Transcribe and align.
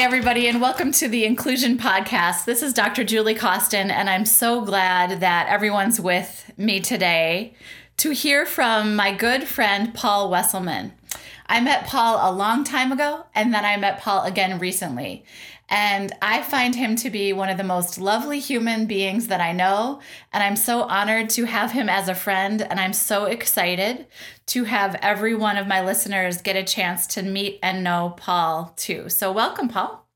Everybody, 0.00 0.46
and 0.46 0.60
welcome 0.60 0.92
to 0.92 1.08
the 1.08 1.24
Inclusion 1.24 1.76
Podcast. 1.76 2.44
This 2.44 2.62
is 2.62 2.72
Dr. 2.72 3.02
Julie 3.02 3.34
Costin, 3.34 3.90
and 3.90 4.08
I'm 4.08 4.24
so 4.24 4.64
glad 4.64 5.18
that 5.20 5.48
everyone's 5.48 6.00
with 6.00 6.52
me 6.56 6.78
today 6.78 7.52
to 7.96 8.12
hear 8.12 8.46
from 8.46 8.94
my 8.94 9.12
good 9.12 9.48
friend 9.48 9.92
Paul 9.92 10.30
Wesselmann. 10.30 10.92
I 11.48 11.60
met 11.60 11.86
Paul 11.86 12.18
a 12.20 12.34
long 12.34 12.62
time 12.62 12.92
ago, 12.92 13.24
and 13.34 13.54
then 13.54 13.64
I 13.64 13.76
met 13.78 14.00
Paul 14.00 14.24
again 14.24 14.58
recently. 14.58 15.24
And 15.70 16.12
I 16.22 16.42
find 16.42 16.74
him 16.74 16.96
to 16.96 17.10
be 17.10 17.32
one 17.32 17.50
of 17.50 17.58
the 17.58 17.64
most 17.64 17.98
lovely 17.98 18.38
human 18.40 18.86
beings 18.86 19.28
that 19.28 19.40
I 19.40 19.52
know. 19.52 20.00
And 20.32 20.42
I'm 20.42 20.56
so 20.56 20.82
honored 20.82 21.28
to 21.30 21.44
have 21.44 21.72
him 21.72 21.88
as 21.88 22.08
a 22.08 22.14
friend. 22.14 22.62
And 22.62 22.80
I'm 22.80 22.94
so 22.94 23.24
excited 23.24 24.06
to 24.46 24.64
have 24.64 24.94
every 25.02 25.34
one 25.34 25.58
of 25.58 25.66
my 25.66 25.84
listeners 25.84 26.40
get 26.40 26.56
a 26.56 26.64
chance 26.64 27.06
to 27.08 27.22
meet 27.22 27.58
and 27.62 27.84
know 27.84 28.14
Paul 28.16 28.72
too. 28.76 29.10
So, 29.10 29.30
welcome, 29.30 29.68
Paul. 29.68 30.06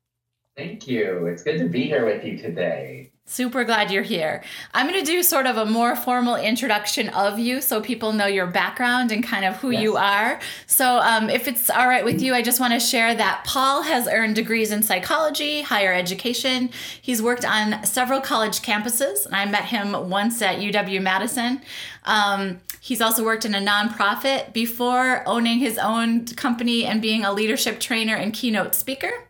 Thank 0.56 0.86
you. 0.86 1.26
It's 1.26 1.42
good 1.42 1.58
to 1.58 1.68
be 1.68 1.84
here 1.84 2.06
with 2.06 2.24
you 2.24 2.38
today. 2.38 3.11
Super 3.32 3.64
glad 3.64 3.90
you're 3.90 4.02
here. 4.02 4.42
I'm 4.74 4.86
going 4.86 5.02
to 5.02 5.10
do 5.10 5.22
sort 5.22 5.46
of 5.46 5.56
a 5.56 5.64
more 5.64 5.96
formal 5.96 6.36
introduction 6.36 7.08
of 7.08 7.38
you 7.38 7.62
so 7.62 7.80
people 7.80 8.12
know 8.12 8.26
your 8.26 8.46
background 8.46 9.10
and 9.10 9.24
kind 9.24 9.46
of 9.46 9.56
who 9.56 9.70
yes. 9.70 9.82
you 9.82 9.96
are. 9.96 10.38
So, 10.66 10.98
um, 10.98 11.30
if 11.30 11.48
it's 11.48 11.70
all 11.70 11.88
right 11.88 12.04
with 12.04 12.20
you, 12.20 12.34
I 12.34 12.42
just 12.42 12.60
want 12.60 12.74
to 12.74 12.80
share 12.80 13.14
that 13.14 13.44
Paul 13.46 13.84
has 13.84 14.06
earned 14.06 14.34
degrees 14.34 14.70
in 14.70 14.82
psychology, 14.82 15.62
higher 15.62 15.94
education. 15.94 16.68
He's 17.00 17.22
worked 17.22 17.46
on 17.46 17.86
several 17.86 18.20
college 18.20 18.60
campuses, 18.60 19.24
and 19.24 19.34
I 19.34 19.46
met 19.46 19.64
him 19.64 20.10
once 20.10 20.42
at 20.42 20.58
UW 20.58 21.00
Madison. 21.00 21.62
Um, 22.04 22.60
he's 22.80 23.00
also 23.00 23.24
worked 23.24 23.46
in 23.46 23.54
a 23.54 23.60
nonprofit 23.60 24.52
before 24.52 25.26
owning 25.26 25.58
his 25.58 25.78
own 25.78 26.26
company 26.26 26.84
and 26.84 27.00
being 27.00 27.24
a 27.24 27.32
leadership 27.32 27.80
trainer 27.80 28.14
and 28.14 28.34
keynote 28.34 28.74
speaker. 28.74 29.28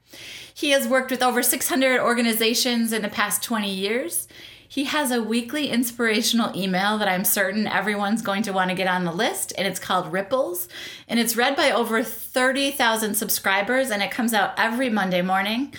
He 0.55 0.71
has 0.71 0.89
worked 0.89 1.11
with 1.11 1.23
over 1.23 1.43
600 1.43 2.01
organizations 2.01 2.93
in 2.93 3.03
the 3.03 3.09
past 3.09 3.43
20 3.43 3.73
years. 3.73 4.29
He 4.73 4.85
has 4.85 5.11
a 5.11 5.23
weekly 5.23 5.69
inspirational 5.69 6.57
email 6.57 6.97
that 6.97 7.07
I'm 7.07 7.25
certain 7.25 7.67
everyone's 7.67 8.23
going 8.23 8.43
to 8.45 8.55
want 8.55 8.71
to 8.71 8.75
get 8.75 8.89
on 8.89 9.05
the 9.05 9.13
list, 9.13 9.53
and 9.59 9.69
it's 9.69 9.79
called 9.79 10.11
Ripples. 10.11 10.67
And 11.07 11.21
it's 11.21 11.37
read 11.37 11.57
by 11.57 11.71
over 11.71 12.03
30,000 12.03 13.15
subscribers, 13.15 13.91
and 13.91 14.03
it 14.03 14.11
comes 14.11 14.33
out 14.33 14.55
every 14.57 14.89
Monday 14.89 15.21
morning. 15.21 15.75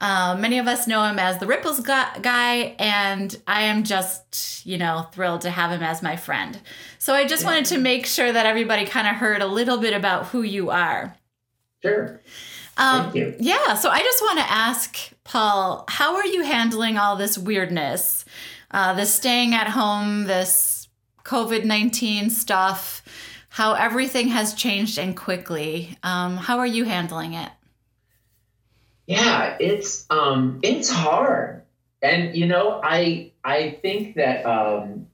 Uh, 0.00 0.36
many 0.38 0.58
of 0.58 0.66
us 0.66 0.86
know 0.86 1.04
him 1.04 1.18
as 1.18 1.38
the 1.38 1.46
Ripples 1.46 1.80
guy, 1.80 2.74
and 2.78 3.36
I 3.46 3.64
am 3.64 3.82
just, 3.82 4.64
you 4.64 4.78
know, 4.78 5.08
thrilled 5.12 5.42
to 5.42 5.50
have 5.50 5.70
him 5.70 5.82
as 5.82 6.02
my 6.02 6.16
friend. 6.16 6.58
So 6.98 7.12
I 7.12 7.26
just 7.26 7.42
yeah. 7.42 7.50
wanted 7.50 7.66
to 7.66 7.78
make 7.78 8.06
sure 8.06 8.32
that 8.32 8.46
everybody 8.46 8.86
kind 8.86 9.08
of 9.08 9.16
heard 9.16 9.42
a 9.42 9.46
little 9.46 9.76
bit 9.76 9.92
about 9.92 10.26
who 10.26 10.42
you 10.42 10.70
are. 10.70 11.16
Sure. 11.82 12.20
Um, 12.78 13.02
Thank 13.04 13.14
you. 13.16 13.34
Yeah. 13.40 13.74
So 13.74 13.90
I 13.90 13.98
just 13.98 14.22
want 14.22 14.38
to 14.38 14.50
ask 14.50 15.12
Paul, 15.24 15.84
how 15.88 16.14
are 16.14 16.26
you 16.26 16.44
handling 16.44 16.96
all 16.96 17.16
this 17.16 17.36
weirdness, 17.36 18.24
uh, 18.70 18.94
this 18.94 19.12
staying 19.12 19.52
at 19.52 19.68
home, 19.68 20.24
this 20.24 20.88
COVID 21.24 21.64
nineteen 21.64 22.30
stuff? 22.30 23.02
How 23.50 23.74
everything 23.74 24.28
has 24.28 24.54
changed 24.54 24.98
and 24.98 25.16
quickly. 25.16 25.98
Um, 26.04 26.36
how 26.36 26.58
are 26.58 26.66
you 26.66 26.84
handling 26.84 27.34
it? 27.34 27.50
Yeah, 29.06 29.56
it's 29.58 30.06
um, 30.10 30.60
it's 30.62 30.90
hard, 30.90 31.62
and 32.02 32.36
you 32.36 32.46
know, 32.46 32.78
I 32.84 33.32
I 33.42 33.78
think 33.82 34.16
that 34.16 34.44
um, 34.44 35.06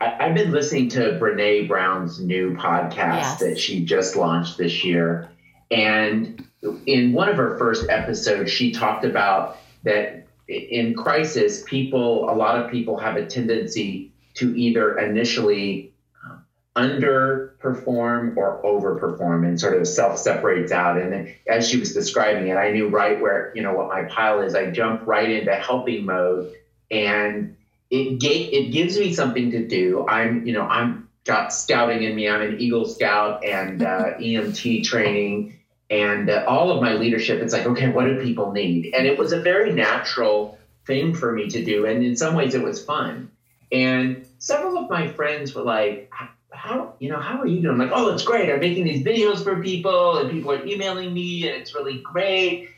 I, 0.00 0.26
have 0.26 0.34
been 0.34 0.50
listening 0.50 0.88
to 0.90 1.18
Brene 1.20 1.68
Brown's 1.68 2.20
new 2.20 2.56
podcast 2.56 3.16
yes. 3.16 3.40
that 3.40 3.58
she 3.58 3.84
just 3.84 4.16
launched 4.16 4.56
this 4.56 4.82
year, 4.82 5.28
and 5.70 6.42
in 6.86 7.12
one 7.12 7.28
of 7.28 7.36
her 7.36 7.58
first 7.58 7.88
episodes, 7.88 8.50
she 8.50 8.72
talked 8.72 9.04
about 9.04 9.58
that 9.82 10.26
in 10.48 10.94
crisis, 10.94 11.62
people, 11.66 12.28
a 12.30 12.34
lot 12.34 12.60
of 12.60 12.70
people 12.70 12.98
have 12.98 13.16
a 13.16 13.26
tendency 13.26 14.12
to 14.34 14.54
either 14.56 14.98
initially 14.98 15.92
um, 16.24 16.44
underperform 16.76 18.36
or 18.36 18.62
overperform 18.62 19.46
and 19.46 19.58
sort 19.58 19.78
of 19.78 19.86
self 19.86 20.18
separates 20.18 20.72
out. 20.72 20.98
And 20.98 21.34
as 21.48 21.68
she 21.68 21.78
was 21.78 21.94
describing 21.94 22.48
it, 22.48 22.56
I 22.56 22.70
knew 22.72 22.88
right 22.88 23.20
where, 23.20 23.52
you 23.54 23.62
know, 23.62 23.72
what 23.72 23.88
my 23.88 24.02
pile 24.04 24.40
is. 24.40 24.54
I 24.54 24.70
jumped 24.70 25.06
right 25.06 25.30
into 25.30 25.54
helping 25.54 26.04
mode 26.04 26.52
and 26.90 27.56
it, 27.90 28.22
it 28.22 28.72
gives 28.72 28.98
me 28.98 29.14
something 29.14 29.50
to 29.52 29.66
do. 29.66 30.06
I'm, 30.06 30.46
you 30.46 30.52
know, 30.52 30.62
I'm 30.62 31.08
got 31.24 31.52
scouting 31.54 32.02
in 32.02 32.14
me. 32.14 32.28
I'm 32.28 32.42
an 32.42 32.60
Eagle 32.60 32.84
Scout 32.84 33.44
and 33.44 33.82
uh, 33.82 34.14
EMT 34.18 34.84
training 34.84 35.58
and 35.90 36.30
uh, 36.30 36.44
all 36.46 36.70
of 36.70 36.82
my 36.82 36.94
leadership 36.94 37.42
it's 37.42 37.52
like 37.52 37.66
okay 37.66 37.88
what 37.90 38.04
do 38.04 38.22
people 38.22 38.52
need? 38.52 38.94
And 38.94 39.06
it 39.06 39.18
was 39.18 39.32
a 39.32 39.40
very 39.40 39.72
natural 39.72 40.58
thing 40.86 41.14
for 41.14 41.32
me 41.32 41.48
to 41.48 41.64
do 41.64 41.86
and 41.86 42.02
in 42.02 42.16
some 42.16 42.34
ways 42.34 42.54
it 42.54 42.62
was 42.62 42.84
fun. 42.84 43.30
And 43.72 44.26
several 44.38 44.78
of 44.78 44.90
my 44.90 45.08
friends 45.08 45.54
were 45.54 45.62
like 45.62 46.10
how 46.50 46.94
you 46.98 47.08
know 47.08 47.18
how 47.18 47.40
are 47.40 47.46
you 47.46 47.60
doing? 47.60 47.74
I'm 47.74 47.78
like 47.78 47.96
oh 47.96 48.12
it's 48.12 48.24
great. 48.24 48.50
I'm 48.50 48.60
making 48.60 48.84
these 48.84 49.04
videos 49.04 49.42
for 49.42 49.60
people 49.62 50.18
and 50.18 50.30
people 50.30 50.52
are 50.52 50.64
emailing 50.64 51.12
me 51.12 51.48
and 51.48 51.60
it's 51.60 51.74
really 51.74 51.98
great. 51.98 52.70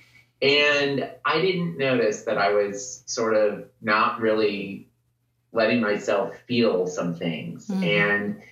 And 0.42 1.10
i 1.24 1.40
didn't 1.40 1.78
notice 1.78 2.22
that 2.24 2.36
i 2.36 2.52
was 2.52 3.02
sort 3.06 3.34
of 3.34 3.68
not 3.80 4.20
really 4.20 4.88
letting 5.52 5.80
myself 5.80 6.36
feel 6.46 6.86
some 6.86 7.14
things. 7.14 7.68
Mm-hmm. 7.68 7.82
and 7.82 8.42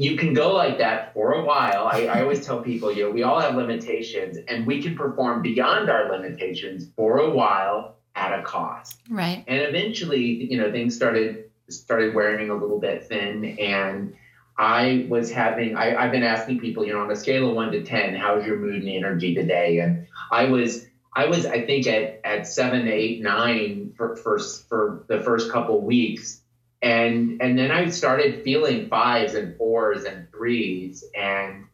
you 0.00 0.16
can 0.16 0.32
go 0.32 0.54
like 0.54 0.78
that 0.78 1.12
for 1.12 1.34
a 1.34 1.44
while. 1.44 1.86
I, 1.92 2.06
I, 2.06 2.22
always 2.22 2.42
tell 2.42 2.62
people, 2.62 2.90
you 2.90 3.04
know, 3.04 3.10
we 3.10 3.22
all 3.22 3.38
have 3.38 3.54
limitations 3.54 4.38
and 4.48 4.66
we 4.66 4.82
can 4.82 4.96
perform 4.96 5.42
beyond 5.42 5.90
our 5.90 6.10
limitations 6.10 6.88
for 6.96 7.18
a 7.18 7.28
while 7.28 7.96
at 8.14 8.38
a 8.38 8.42
cost. 8.42 8.98
Right. 9.10 9.44
And 9.46 9.60
eventually, 9.60 10.50
you 10.50 10.56
know, 10.56 10.72
things 10.72 10.96
started 10.96 11.50
started 11.68 12.14
wearing 12.14 12.48
a 12.48 12.54
little 12.54 12.80
bit 12.80 13.08
thin 13.08 13.58
and 13.58 14.14
I 14.56 15.06
was 15.10 15.30
having 15.30 15.76
I, 15.76 15.94
I've 15.94 16.12
been 16.12 16.22
asking 16.22 16.60
people, 16.60 16.86
you 16.86 16.94
know, 16.94 17.02
on 17.02 17.10
a 17.10 17.16
scale 17.16 17.50
of 17.50 17.54
one 17.54 17.70
to 17.72 17.82
ten, 17.82 18.14
how's 18.14 18.46
your 18.46 18.56
mood 18.56 18.76
and 18.76 18.88
energy 18.88 19.34
today? 19.34 19.80
And 19.80 20.06
I 20.30 20.46
was 20.46 20.86
I 21.14 21.26
was 21.26 21.44
I 21.44 21.66
think 21.66 21.86
at 21.86 22.22
at 22.24 22.46
seven, 22.46 22.88
eight, 22.88 23.20
nine 23.20 23.92
for 23.98 24.16
for, 24.16 24.38
for 24.38 25.04
the 25.08 25.20
first 25.20 25.52
couple 25.52 25.78
weeks 25.82 26.39
and 26.82 27.36
and 27.40 27.58
then 27.58 27.70
I 27.70 27.88
started 27.88 28.42
feeling 28.42 28.88
fives 28.88 29.34
and 29.34 29.56
fours 29.56 30.04
and 30.04 30.24
threes, 30.32 31.04
and 31.14 31.64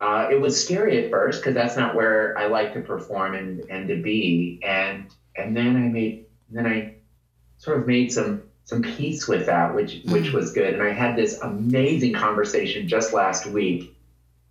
uh, 0.00 0.28
it 0.30 0.36
was 0.36 0.60
scary 0.62 1.02
at 1.02 1.10
first 1.10 1.40
because 1.40 1.54
that's 1.54 1.76
not 1.76 1.94
where 1.94 2.36
I 2.38 2.46
like 2.46 2.72
to 2.74 2.80
perform 2.80 3.34
and 3.34 3.64
and 3.68 3.88
to 3.88 3.96
be. 4.00 4.58
And 4.62 5.06
and 5.36 5.56
then 5.56 5.76
I 5.76 5.88
made 5.88 6.24
then 6.50 6.66
I 6.66 6.94
sort 7.58 7.78
of 7.78 7.86
made 7.86 8.12
some 8.12 8.42
some 8.64 8.82
peace 8.82 9.28
with 9.28 9.46
that, 9.46 9.74
which 9.74 10.00
which 10.04 10.32
was 10.32 10.52
good. 10.52 10.74
And 10.74 10.82
I 10.82 10.90
had 10.90 11.16
this 11.16 11.38
amazing 11.42 12.14
conversation 12.14 12.86
just 12.88 13.12
last 13.12 13.46
week 13.46 13.94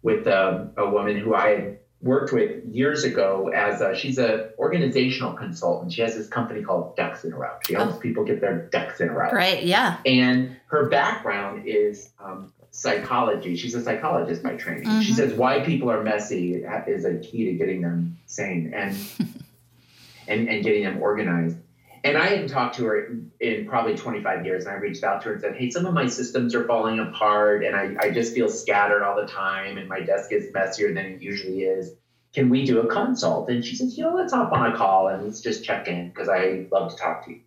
with 0.04 0.28
a, 0.28 0.48
um, 0.48 0.70
a 0.78 0.88
woman 0.88 1.16
who 1.18 1.34
I 1.34 1.50
had 1.50 1.78
worked 2.04 2.34
with 2.34 2.66
years 2.66 3.06
ago 3.06 3.50
as 3.56 3.82
a, 3.82 3.96
she's 3.96 4.18
an 4.18 4.50
organizational 4.60 5.34
consultant. 5.34 5.94
She 5.94 6.02
has 6.02 6.16
this 6.16 6.28
company 6.28 6.62
called 6.62 6.96
Ducks 6.98 7.24
in 7.24 7.32
a 7.32 7.38
Row. 7.38 7.58
She 7.66 7.74
helps 7.74 7.96
oh. 7.96 8.00
people 8.00 8.26
get 8.26 8.42
their 8.42 8.68
ducks 8.68 9.00
in 9.00 9.10
a 9.10 9.14
row. 9.14 9.32
Right. 9.32 9.64
Yeah. 9.64 9.98
And 10.06 10.58
her 10.68 10.90
background 10.90 11.64
is 11.66 12.10
um, 12.20 12.52
psychology. 12.72 13.56
She's 13.56 13.74
a 13.74 13.82
psychologist 13.82 14.44
by 14.44 14.56
training. 14.56 14.86
Mm-hmm. 14.86 15.02
She 15.02 15.14
says 15.14 15.34
why 15.34 15.62
people 15.62 15.90
are 15.90 16.04
messy 16.04 16.56
is 16.88 17.06
a 17.06 17.18
key 17.20 17.46
to 17.46 17.54
getting 17.54 17.82
them 17.82 18.18
sane 18.26 18.74
and 18.76 18.98
and 20.28 20.50
and 20.50 20.64
getting 20.64 20.84
them 20.84 21.02
organized. 21.02 21.58
And 22.06 22.18
I 22.18 22.28
hadn't 22.28 22.50
talked 22.50 22.76
to 22.76 22.86
her 22.86 23.18
in 23.40 23.66
probably 23.66 23.96
25 23.96 24.46
years. 24.46 24.66
And 24.66 24.74
I 24.74 24.78
reached 24.78 25.04
out 25.04 25.22
to 25.22 25.30
her 25.30 25.34
and 25.34 25.42
said, 25.42 25.56
Hey, 25.56 25.70
some 25.70 25.86
of 25.86 25.94
my 25.94 26.08
systems 26.08 26.54
are 26.54 26.68
falling 26.68 27.00
apart 27.00 27.64
and 27.64 27.76
I, 27.76 27.96
I 28.00 28.12
just 28.12 28.34
feel 28.34 28.50
scattered 28.50 29.04
all 29.04 29.16
the 29.16 29.28
time 29.28 29.78
and 29.78 29.88
my 29.88 30.02
desk 30.02 30.32
is 30.32 30.54
messier 30.54 30.94
than 30.94 31.06
it 31.06 31.22
usually 31.22 31.62
is. 31.62 31.94
Can 32.34 32.50
we 32.50 32.66
do 32.66 32.82
a 32.82 32.88
consult? 32.88 33.50
And 33.50 33.64
she 33.64 33.76
says, 33.76 33.98
You 33.98 34.04
know, 34.04 34.16
let's 34.16 34.34
hop 34.34 34.52
on 34.52 34.74
a 34.74 34.76
call 34.76 35.08
and 35.08 35.24
let's 35.24 35.40
just 35.40 35.64
check 35.64 35.88
in 35.88 36.10
because 36.10 36.28
I 36.28 36.68
love 36.72 36.92
to 36.92 36.98
talk 36.98 37.26
to 37.26 37.32
you. 37.32 37.40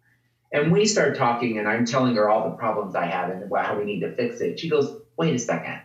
And 0.52 0.72
we 0.72 0.86
start 0.86 1.16
talking 1.16 1.58
and 1.58 1.68
I'm 1.68 1.84
telling 1.84 2.14
her 2.14 2.30
all 2.30 2.48
the 2.48 2.56
problems 2.56 2.94
I 2.94 3.06
have 3.06 3.30
and 3.30 3.52
how 3.54 3.78
we 3.78 3.84
need 3.84 4.00
to 4.00 4.14
fix 4.14 4.40
it. 4.40 4.58
She 4.58 4.70
goes, 4.70 4.96
Wait 5.18 5.34
a 5.34 5.38
second. 5.38 5.82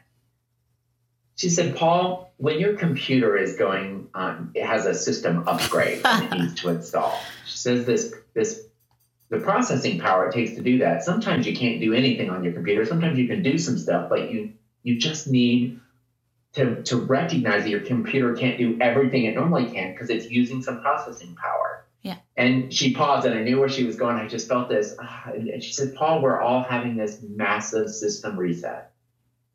She 1.35 1.49
said, 1.49 1.75
Paul, 1.75 2.31
when 2.37 2.59
your 2.59 2.75
computer 2.75 3.35
is 3.35 3.55
going 3.55 4.07
on, 4.13 4.51
it 4.53 4.65
has 4.65 4.85
a 4.85 4.93
system 4.93 5.47
upgrade 5.47 6.01
and 6.05 6.25
it 6.25 6.39
needs 6.39 6.61
to 6.61 6.69
install. 6.75 7.19
She 7.45 7.57
says 7.57 7.85
this 7.85 8.13
this 8.33 8.61
the 9.29 9.39
processing 9.39 9.99
power 9.99 10.27
it 10.27 10.33
takes 10.33 10.55
to 10.55 10.61
do 10.61 10.79
that. 10.79 11.03
Sometimes 11.03 11.47
you 11.47 11.55
can't 11.55 11.79
do 11.79 11.93
anything 11.93 12.29
on 12.29 12.43
your 12.43 12.51
computer. 12.51 12.85
Sometimes 12.85 13.17
you 13.17 13.27
can 13.27 13.41
do 13.41 13.57
some 13.57 13.77
stuff, 13.77 14.09
but 14.09 14.31
you 14.31 14.53
you 14.83 14.99
just 14.99 15.27
need 15.27 15.79
to, 16.53 16.83
to 16.83 16.97
recognize 16.97 17.63
that 17.63 17.69
your 17.69 17.81
computer 17.81 18.35
can't 18.35 18.57
do 18.57 18.77
everything 18.81 19.25
it 19.25 19.35
normally 19.35 19.71
can 19.71 19.93
because 19.93 20.09
it's 20.09 20.29
using 20.29 20.61
some 20.61 20.81
processing 20.81 21.35
power. 21.35 21.85
Yeah. 22.01 22.17
And 22.35 22.73
she 22.73 22.93
paused 22.93 23.25
and 23.25 23.37
I 23.37 23.43
knew 23.43 23.59
where 23.59 23.69
she 23.69 23.83
was 23.83 23.95
going. 23.95 24.17
I 24.17 24.27
just 24.27 24.47
felt 24.47 24.69
this. 24.69 24.95
Ah, 24.99 25.29
and 25.33 25.63
she 25.63 25.71
said, 25.71 25.95
Paul, 25.95 26.21
we're 26.21 26.41
all 26.41 26.63
having 26.63 26.97
this 26.97 27.21
massive 27.21 27.89
system 27.89 28.37
reset. 28.37 28.91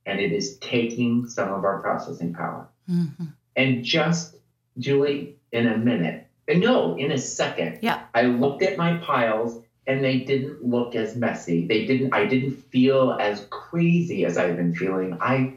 And 0.07 0.21
it 0.21 0.33
is 0.33 0.59
taking 0.59 1.29
some 1.29 1.53
of 1.53 1.65
our 1.65 1.81
processing 1.81 2.33
power. 2.33 2.69
Mm-hmm. 2.89 3.25
And 3.57 3.85
just, 3.85 4.37
Julie, 4.79 5.37
in 5.51 5.67
a 5.67 5.77
minute, 5.77 6.26
no, 6.49 6.97
in 6.97 7.13
a 7.13 7.19
second. 7.19 7.79
Yeah. 7.83 8.03
I 8.15 8.23
looked 8.23 8.63
at 8.63 8.77
my 8.77 8.97
piles 8.99 9.63
and 9.87 10.03
they 10.03 10.21
didn't 10.21 10.65
look 10.65 10.95
as 10.95 11.17
messy. 11.17 11.67
They 11.67 11.87
didn't 11.87 12.13
I 12.15 12.27
didn't 12.27 12.57
feel 12.71 13.13
as 13.21 13.47
crazy 13.51 14.25
as 14.25 14.37
I've 14.39 14.57
been 14.57 14.75
feeling. 14.75 15.17
I 15.21 15.55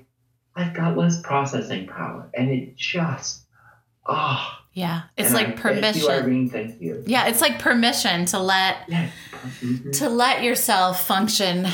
I've 0.56 0.74
got 0.74 0.98
less 0.98 1.22
processing 1.22 1.88
power. 1.88 2.30
And 2.34 2.50
it 2.50 2.76
just 2.76 3.44
ah 4.06 4.60
oh, 4.62 4.66
yeah. 4.74 5.04
It's 5.18 5.30
and 5.30 5.36
like 5.36 5.48
I, 5.48 5.52
permission. 5.52 6.02
Thank 6.02 6.04
you, 6.04 6.10
Irene. 6.10 6.50
Thank 6.50 6.82
you. 6.82 7.04
Yeah, 7.06 7.28
it's 7.28 7.42
like 7.42 7.60
permission 7.60 8.26
to 8.28 8.40
let 8.40 8.78
Yeah. 8.88 9.10
Mhm. 9.62 9.98
to 10.00 10.10
let 10.10 10.44
yourself 10.44 11.06
function 11.06 11.68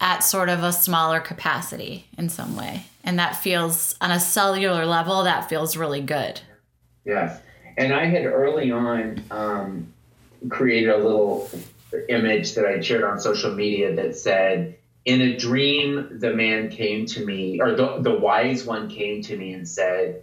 at 0.00 0.20
sort 0.20 0.48
of 0.48 0.62
a 0.62 0.72
smaller 0.72 1.20
capacity 1.20 2.06
in 2.16 2.28
some 2.28 2.56
way. 2.56 2.86
And 3.04 3.18
that 3.18 3.36
feels 3.36 3.94
on 4.00 4.10
a 4.10 4.20
cellular 4.20 4.84
level, 4.86 5.24
that 5.24 5.48
feels 5.48 5.76
really 5.76 6.00
good. 6.00 6.40
Yes. 7.04 7.40
And 7.76 7.92
I 7.92 8.06
had 8.06 8.24
early 8.26 8.70
on 8.70 9.22
um, 9.30 9.92
created 10.48 10.90
a 10.90 10.98
little 10.98 11.48
image 12.08 12.54
that 12.54 12.64
I 12.64 12.80
shared 12.80 13.04
on 13.04 13.20
social 13.20 13.52
media 13.52 13.94
that 13.96 14.16
said, 14.16 14.78
In 15.04 15.20
a 15.20 15.36
dream, 15.36 16.18
the 16.18 16.32
man 16.32 16.70
came 16.70 17.06
to 17.06 17.24
me, 17.24 17.60
or 17.60 17.74
the, 17.74 17.98
the 18.00 18.18
wise 18.18 18.64
one 18.64 18.88
came 18.88 19.22
to 19.22 19.36
me 19.36 19.52
and 19.52 19.68
said, 19.68 20.22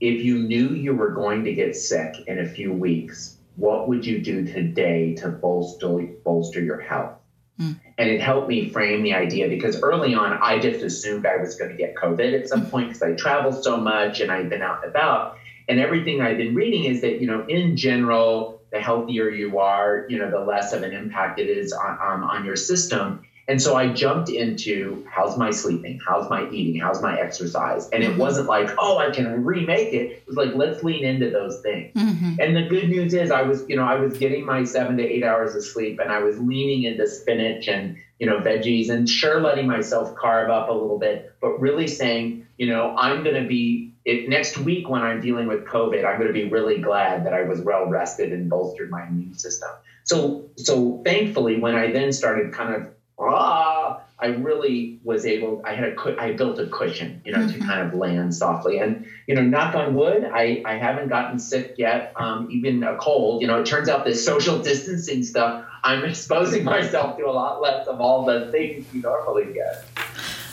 If 0.00 0.22
you 0.22 0.38
knew 0.38 0.70
you 0.70 0.94
were 0.94 1.10
going 1.10 1.44
to 1.44 1.54
get 1.54 1.76
sick 1.76 2.14
in 2.26 2.38
a 2.38 2.48
few 2.48 2.72
weeks, 2.72 3.36
what 3.56 3.88
would 3.88 4.04
you 4.04 4.20
do 4.20 4.44
today 4.44 5.14
to 5.16 5.28
bolster, 5.28 6.06
bolster 6.24 6.60
your 6.60 6.80
health? 6.80 7.12
Mm. 7.60 7.78
And 7.98 8.08
it 8.10 8.20
helped 8.20 8.48
me 8.48 8.70
frame 8.70 9.02
the 9.02 9.14
idea 9.14 9.48
because 9.48 9.80
early 9.82 10.14
on, 10.14 10.32
I 10.32 10.58
just 10.58 10.82
assumed 10.82 11.26
I 11.26 11.36
was 11.36 11.56
going 11.56 11.70
to 11.70 11.76
get 11.76 11.94
COVID 11.94 12.38
at 12.38 12.48
some 12.48 12.66
point 12.66 12.88
because 12.88 13.02
I 13.02 13.12
traveled 13.12 13.62
so 13.62 13.76
much 13.76 14.20
and 14.20 14.30
I'd 14.30 14.48
been 14.48 14.62
out 14.62 14.82
and 14.82 14.90
about. 14.90 15.36
And 15.68 15.80
everything 15.80 16.20
I've 16.20 16.36
been 16.36 16.54
reading 16.54 16.84
is 16.84 17.00
that, 17.02 17.20
you 17.20 17.26
know, 17.26 17.44
in 17.46 17.76
general, 17.76 18.60
the 18.72 18.80
healthier 18.80 19.28
you 19.28 19.58
are, 19.58 20.06
you 20.08 20.18
know, 20.18 20.30
the 20.30 20.40
less 20.40 20.72
of 20.72 20.82
an 20.82 20.92
impact 20.92 21.38
it 21.38 21.48
is 21.48 21.72
on, 21.72 21.98
on, 21.98 22.22
on 22.22 22.44
your 22.44 22.56
system. 22.56 23.24
And 23.48 23.60
so 23.60 23.76
I 23.76 23.88
jumped 23.92 24.30
into 24.30 25.04
how's 25.10 25.36
my 25.36 25.50
sleeping? 25.50 26.00
How's 26.06 26.30
my 26.30 26.48
eating? 26.50 26.80
How's 26.80 27.02
my 27.02 27.18
exercise? 27.18 27.88
And 27.90 28.02
it 28.04 28.16
wasn't 28.16 28.48
like, 28.48 28.70
oh, 28.78 28.98
I 28.98 29.10
can 29.10 29.44
remake 29.44 29.92
it. 29.92 30.12
It 30.12 30.24
was 30.26 30.36
like, 30.36 30.54
let's 30.54 30.82
lean 30.84 31.04
into 31.04 31.28
those 31.28 31.60
things. 31.60 31.92
Mm-hmm. 31.94 32.40
And 32.40 32.56
the 32.56 32.68
good 32.68 32.88
news 32.88 33.14
is 33.14 33.30
I 33.30 33.42
was, 33.42 33.64
you 33.68 33.76
know, 33.76 33.84
I 33.84 33.96
was 33.96 34.16
getting 34.16 34.46
my 34.46 34.62
seven 34.64 34.96
to 34.96 35.02
eight 35.02 35.24
hours 35.24 35.56
of 35.56 35.64
sleep 35.64 35.98
and 36.00 36.10
I 36.12 36.20
was 36.20 36.38
leaning 36.38 36.84
into 36.84 37.06
spinach 37.06 37.66
and, 37.68 37.96
you 38.20 38.26
know, 38.26 38.38
veggies 38.38 38.90
and 38.90 39.08
sure 39.08 39.40
letting 39.40 39.66
myself 39.66 40.14
carve 40.14 40.48
up 40.48 40.68
a 40.68 40.72
little 40.72 40.98
bit, 40.98 41.34
but 41.40 41.60
really 41.60 41.88
saying, 41.88 42.46
you 42.58 42.68
know, 42.68 42.94
I'm 42.96 43.24
going 43.24 43.42
to 43.42 43.48
be 43.48 43.91
it, 44.04 44.28
next 44.28 44.58
week 44.58 44.88
when 44.88 45.02
I'm 45.02 45.20
dealing 45.20 45.46
with 45.46 45.64
COVID, 45.64 46.04
I'm 46.04 46.18
going 46.18 46.26
to 46.28 46.32
be 46.32 46.48
really 46.48 46.78
glad 46.78 47.24
that 47.26 47.34
I 47.34 47.42
was 47.42 47.60
well 47.60 47.86
rested 47.86 48.32
and 48.32 48.48
bolstered 48.50 48.90
my 48.90 49.06
immune 49.06 49.34
system. 49.34 49.70
So, 50.04 50.44
so 50.56 51.00
thankfully, 51.04 51.58
when 51.60 51.74
I 51.76 51.92
then 51.92 52.12
started 52.12 52.52
kind 52.52 52.74
of, 52.74 52.88
ah, 53.18 54.00
I 54.18 54.26
really 54.26 55.00
was 55.02 55.26
able. 55.26 55.62
I 55.64 55.74
had 55.74 55.84
a, 55.96 56.16
I 56.20 56.32
built 56.32 56.58
a 56.60 56.66
cushion, 56.66 57.20
you 57.24 57.32
know, 57.32 57.40
Mhm. 57.40 57.52
to 57.54 57.58
kind 57.60 57.80
of 57.80 57.94
land 57.94 58.34
softly. 58.34 58.78
And 58.78 59.06
you 59.26 59.34
know, 59.34 59.42
knock 59.42 59.74
on 59.74 59.94
wood, 59.94 60.24
I, 60.32 60.62
I 60.64 60.74
haven't 60.74 61.08
gotten 61.08 61.38
sick 61.40 61.74
yet. 61.76 62.12
Um, 62.16 62.48
even 62.50 62.82
a 62.84 62.96
cold. 62.96 63.40
You 63.42 63.48
know, 63.48 63.60
it 63.60 63.66
turns 63.66 63.88
out 63.88 64.04
this 64.04 64.24
social 64.24 64.60
distancing 64.60 65.24
stuff, 65.24 65.64
I'm 65.82 66.04
exposing 66.04 66.62
myself 66.76 67.16
to 67.18 67.26
a 67.26 67.32
lot 67.32 67.60
less 67.60 67.86
of 67.88 68.00
all 68.00 68.24
the 68.24 68.50
things 68.52 68.86
you 68.92 69.02
normally 69.02 69.52
get. 69.54 69.84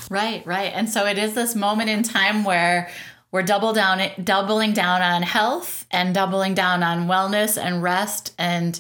Right, 0.10 0.44
right. 0.48 0.72
And 0.74 0.90
so 0.90 1.06
it 1.06 1.20
is 1.20 1.36
this 1.36 1.54
moment 1.56 1.92
in 1.92 2.02
time 2.02 2.44
where 2.44 2.90
we're 3.32 3.44
double 3.44 3.74
down 3.74 4.02
doubling 4.24 4.74
down 4.74 5.02
on 5.02 5.22
health 5.22 5.86
and 5.92 6.14
doubling 6.14 6.54
down 6.54 6.84
on 6.84 7.08
wellness 7.08 7.62
and 7.62 7.84
rest 7.84 8.34
and 8.38 8.80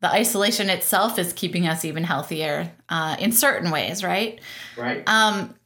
the 0.00 0.10
isolation 0.12 0.70
itself 0.70 1.18
is 1.18 1.32
keeping 1.32 1.66
us 1.66 1.84
even 1.84 2.04
healthier 2.04 2.70
uh, 2.88 3.16
in 3.18 3.32
certain 3.32 3.72
ways, 3.72 4.04
right? 4.04 4.38
Right. 4.76 5.02
Um, 5.08 5.56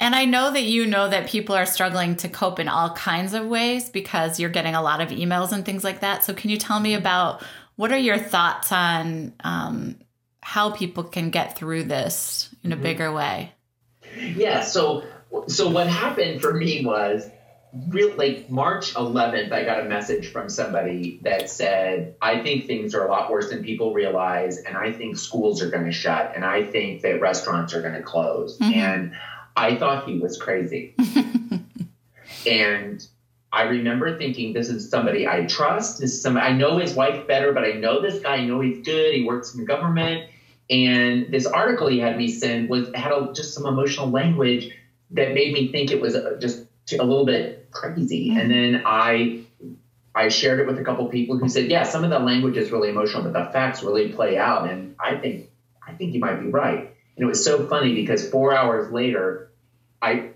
and 0.00 0.14
I 0.14 0.24
know 0.24 0.50
that 0.52 0.62
you 0.62 0.86
know 0.86 1.08
that 1.08 1.28
people 1.28 1.54
are 1.54 1.66
struggling 1.66 2.16
to 2.16 2.28
cope 2.28 2.58
in 2.58 2.68
all 2.68 2.90
kinds 2.94 3.34
of 3.34 3.46
ways 3.46 3.90
because 3.90 4.38
you're 4.40 4.50
getting 4.50 4.74
a 4.74 4.80
lot 4.82 5.00
of 5.02 5.08
emails 5.08 5.52
and 5.52 5.64
things 5.64 5.84
like 5.84 6.00
that. 6.00 6.24
So, 6.24 6.32
can 6.32 6.50
you 6.50 6.56
tell 6.56 6.80
me 6.80 6.94
about 6.94 7.42
what 7.76 7.92
are 7.92 7.98
your 7.98 8.18
thoughts 8.18 8.72
on 8.72 9.34
um, 9.44 9.96
how 10.40 10.70
people 10.70 11.04
can 11.04 11.30
get 11.30 11.58
through 11.58 11.84
this 11.84 12.48
in 12.62 12.72
a 12.72 12.76
Mhm. 12.76 12.82
bigger 12.82 13.12
way? 13.12 13.52
Yeah. 14.18 14.62
So 14.62 15.04
so 15.48 15.68
what 15.68 15.86
happened 15.86 16.40
for 16.40 16.52
me 16.52 16.84
was 16.84 17.28
real 17.88 18.14
like 18.16 18.48
March 18.50 18.94
11th, 18.94 19.52
I 19.52 19.64
got 19.64 19.80
a 19.80 19.84
message 19.84 20.32
from 20.32 20.48
somebody 20.48 21.20
that 21.22 21.50
said, 21.50 22.14
I 22.22 22.40
think 22.42 22.66
things 22.66 22.94
are 22.94 23.04
a 23.04 23.10
lot 23.10 23.30
worse 23.30 23.50
than 23.50 23.62
people 23.62 23.92
realize, 23.92 24.58
and 24.58 24.76
I 24.76 24.92
think 24.92 25.16
schools 25.16 25.62
are 25.62 25.70
going 25.70 25.84
to 25.84 25.92
shut, 25.92 26.32
and 26.34 26.44
I 26.44 26.64
think 26.64 27.02
that 27.02 27.20
restaurants 27.20 27.74
are 27.74 27.82
going 27.82 27.94
to 27.94 28.02
close. 28.02 28.58
Mhm. 28.58 28.76
And 28.76 29.12
I 29.56 29.76
thought 29.76 30.08
he 30.08 30.18
was 30.18 30.40
crazy. 30.40 30.94
and 32.46 33.06
I 33.52 33.62
remember 33.62 34.18
thinking, 34.18 34.52
this 34.52 34.68
is 34.68 34.90
somebody 34.90 35.26
I 35.26 35.46
trust. 35.46 36.00
This 36.00 36.12
is 36.12 36.22
somebody 36.22 36.46
I 36.46 36.52
know 36.52 36.78
his 36.78 36.94
wife 36.94 37.26
better, 37.26 37.52
but 37.52 37.64
I 37.64 37.72
know 37.72 38.02
this 38.02 38.20
guy. 38.20 38.36
I 38.36 38.44
know 38.44 38.60
he's 38.60 38.84
good. 38.84 39.14
He 39.14 39.24
works 39.24 39.54
in 39.54 39.60
the 39.60 39.66
government. 39.66 40.28
And 40.68 41.30
this 41.30 41.46
article 41.46 41.86
he 41.86 41.98
had 41.98 42.18
me 42.18 42.28
send 42.28 42.68
was 42.68 42.88
had 42.94 43.12
a, 43.12 43.32
just 43.32 43.54
some 43.54 43.66
emotional 43.66 44.10
language 44.10 44.70
that 45.10 45.34
made 45.34 45.52
me 45.52 45.70
think 45.70 45.90
it 45.90 46.00
was 46.00 46.14
uh, 46.14 46.36
just 46.40 46.66
a 46.92 47.04
little 47.04 47.24
bit 47.24 47.68
crazy. 47.70 48.30
And 48.36 48.50
then 48.50 48.82
I 48.84 49.44
I 50.14 50.28
shared 50.28 50.60
it 50.60 50.66
with 50.66 50.78
a 50.78 50.84
couple 50.84 51.06
people 51.08 51.36
who 51.36 51.48
said, 51.48 51.70
yeah, 51.70 51.82
some 51.82 52.02
of 52.04 52.10
the 52.10 52.18
language 52.18 52.56
is 52.56 52.70
really 52.70 52.88
emotional, 52.88 53.22
but 53.22 53.32
the 53.32 53.52
facts 53.52 53.82
really 53.82 54.12
play 54.12 54.38
out. 54.38 54.68
And 54.68 54.94
I 54.98 55.16
think 55.16 55.50
I 55.86 55.92
think 55.92 56.14
you 56.14 56.20
might 56.20 56.40
be 56.40 56.48
right. 56.48 56.78
And 57.16 57.24
it 57.24 57.26
was 57.26 57.44
so 57.44 57.66
funny 57.66 57.94
because 57.94 58.28
four 58.28 58.54
hours 58.54 58.90
later, 58.90 59.50
I 60.00 60.30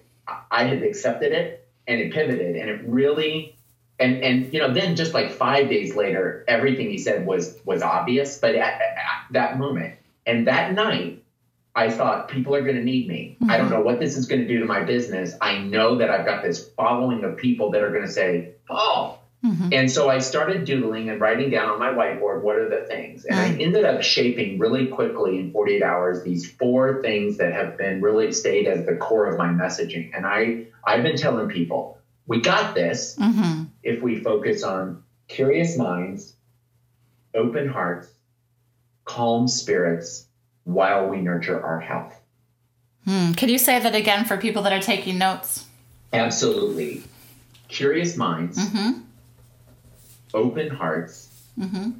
I 0.51 0.65
had 0.65 0.83
accepted 0.83 1.33
it 1.33 1.69
and 1.87 2.01
it 2.01 2.13
pivoted 2.13 2.57
and 2.57 2.71
it 2.71 2.83
really 2.87 3.57
and 3.99 4.23
and 4.23 4.53
you 4.53 4.61
know 4.61 4.73
then 4.73 4.97
just 4.97 5.13
like 5.15 5.31
five 5.31 5.69
days 5.69 5.95
later 5.95 6.45
everything 6.49 6.89
he 6.89 6.99
said 6.99 7.27
was 7.27 7.59
was 7.65 7.83
obvious 7.83 8.39
but 8.39 8.55
at, 8.55 8.81
at 8.81 8.99
that 9.31 9.59
moment 9.59 9.95
and 10.27 10.47
that 10.47 10.73
night 10.73 11.23
i 11.75 11.89
thought 11.91 12.29
people 12.29 12.55
are 12.55 12.63
going 12.63 12.77
to 12.77 12.83
need 12.83 13.09
me 13.09 13.37
i 13.49 13.57
don't 13.57 13.71
know 13.71 13.81
what 13.81 14.01
this 14.01 14.17
is 14.17 14.27
going 14.27 14.41
to 14.41 14.47
do 14.47 14.59
to 14.59 14.67
my 14.67 14.83
business 14.83 15.35
i 15.41 15.59
know 15.59 15.97
that 15.97 16.11
i've 16.11 16.27
got 16.27 16.43
this 16.43 16.71
following 16.77 17.25
of 17.25 17.37
people 17.37 17.71
that 17.71 17.83
are 17.83 17.91
going 17.91 18.05
to 18.05 18.11
say 18.13 18.53
oh 18.69 19.17
Mhm. 19.43 19.73
and 19.73 19.91
so 19.91 20.11
I 20.11 20.19
started 20.19 20.67
doodling 20.67 21.09
and 21.09 21.19
writing 21.19 21.49
down 21.49 21.71
on 21.71 21.79
my 21.79 21.89
whiteboard 21.89 22.43
what 22.43 22.57
are 22.57 22.69
the 22.69 22.85
things. 22.85 23.25
And 23.25 23.41
I 23.41 23.49
ended 23.49 23.87
up 23.87 24.03
shaping 24.03 24.59
really 24.59 24.89
quickly 24.89 25.39
in 25.39 25.51
48 25.51 25.83
hours 25.83 26.23
these 26.23 26.51
four 26.59 27.01
things 27.01 27.39
that 27.39 27.55
have 27.55 27.79
been 27.79 28.03
really 28.03 28.33
stayed 28.33 28.69
as 28.69 28.85
the 28.85 28.97
core 28.97 29.25
of 29.25 29.39
my 29.39 29.49
messaging. 29.49 30.11
And 30.15 30.27
I 30.27 30.67
I've 30.85 31.03
been 31.03 31.17
telling 31.17 31.49
people, 31.49 31.97
we 32.27 32.43
got 32.43 32.75
this 32.75 33.17
Mhm. 33.19 33.69
if 33.83 34.03
we 34.03 34.17
focus 34.23 34.63
on 34.63 35.01
curious 35.29 35.75
minds, 35.75 36.35
open 37.35 37.67
hearts, 37.67 38.11
calm 39.07 39.49
spirits 39.49 40.27
while 40.65 41.09
we 41.09 41.21
nurture 41.21 41.63
our 41.63 41.81
health. 41.81 42.15
Hmm. 43.07 43.33
Can 43.33 43.49
you 43.49 43.59
say 43.59 43.79
that 43.81 43.95
again 43.95 44.25
for 44.25 44.37
people 44.37 44.63
that 44.63 44.73
are 44.73 44.81
taking 44.83 45.19
notes? 45.19 45.65
Absolutely. 46.13 47.03
Curious 47.69 48.17
minds, 48.17 48.59
Mm-hmm. 48.59 49.01
open 50.35 50.71
hearts, 50.71 51.29
Mm-hmm. 51.59 51.91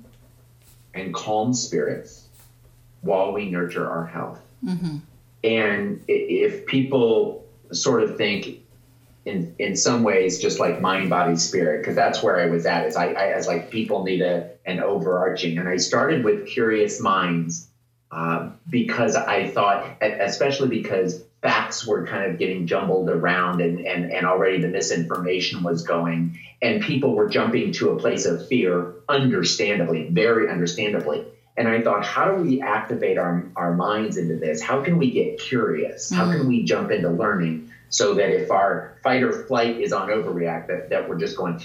and 0.95 1.13
calm 1.15 1.53
spirits 1.53 2.27
while 3.03 3.33
we 3.33 3.51
nurture 3.51 3.89
our 3.91 4.07
health. 4.07 4.41
Mm-hmm. 4.65 4.97
And 5.45 6.03
if 6.09 6.67
people 6.67 7.47
sort 7.73 8.03
of 8.03 8.17
think 8.17 8.61
in 9.27 9.55
in 9.59 9.77
some 9.77 10.03
ways 10.03 10.41
just 10.41 10.59
like 10.61 10.81
mind, 10.81 11.11
body, 11.11 11.37
spirit, 11.37 11.79
because 11.83 11.95
that's 11.95 12.23
where 12.23 12.41
I 12.41 12.47
was 12.47 12.65
at. 12.67 12.87
Is 12.87 12.97
I, 12.97 13.07
I 13.13 13.27
as 13.33 13.47
like 13.47 13.71
people 13.71 14.03
need 14.05 14.23
a 14.23 14.51
an 14.65 14.81
overarching, 14.81 15.59
and 15.59 15.69
I 15.69 15.77
started 15.77 16.25
with 16.25 16.47
curious 16.47 17.01
minds 17.01 17.69
um, 18.13 18.57
because 18.69 19.15
I 19.15 19.47
thought, 19.47 19.97
especially 20.03 20.69
because 20.69 21.25
facts 21.43 21.87
were 21.87 22.07
kind 22.07 22.31
of 22.31 22.39
getting 22.39 22.67
jumbled 22.67 23.09
around 23.09 23.61
and, 23.61 23.81
and, 23.81 24.11
and 24.11 24.27
already 24.27 24.61
the 24.61 24.69
misinformation 24.69 25.63
was 25.63 25.83
going 25.83 26.39
and 26.61 26.83
people 26.83 27.15
were 27.15 27.29
jumping 27.29 27.73
to 27.73 27.91
a 27.91 27.99
place 27.99 28.27
of 28.27 28.47
fear 28.49 28.95
understandably 29.09 30.09
very 30.09 30.49
understandably. 30.49 31.25
And 31.57 31.69
i 31.69 31.83
thought 31.83 32.05
how 32.05 32.35
do 32.35 32.43
we 32.43 32.61
activate 32.61 33.19
our, 33.19 33.45
our 33.57 33.75
minds 33.75 34.17
into 34.17 34.37
this? 34.37 34.61
How 34.61 34.83
can 34.83 34.99
we 34.99 35.11
get 35.11 35.39
curious? 35.39 36.11
How 36.11 36.31
can 36.31 36.47
we 36.47 36.65
jump 36.65 36.91
into 36.91 37.11
learning 37.11 37.71
so 37.89 38.15
that 38.15 38.31
if 38.31 38.51
our 38.51 38.97
fight 39.03 39.23
or 39.23 39.33
flight 39.33 39.81
is 39.81 39.93
on 39.93 40.09
overreact 40.09 40.69
that, 40.69 40.91
that 40.91 41.09
we're 41.09 41.19
just 41.19 41.37
going 41.37 41.59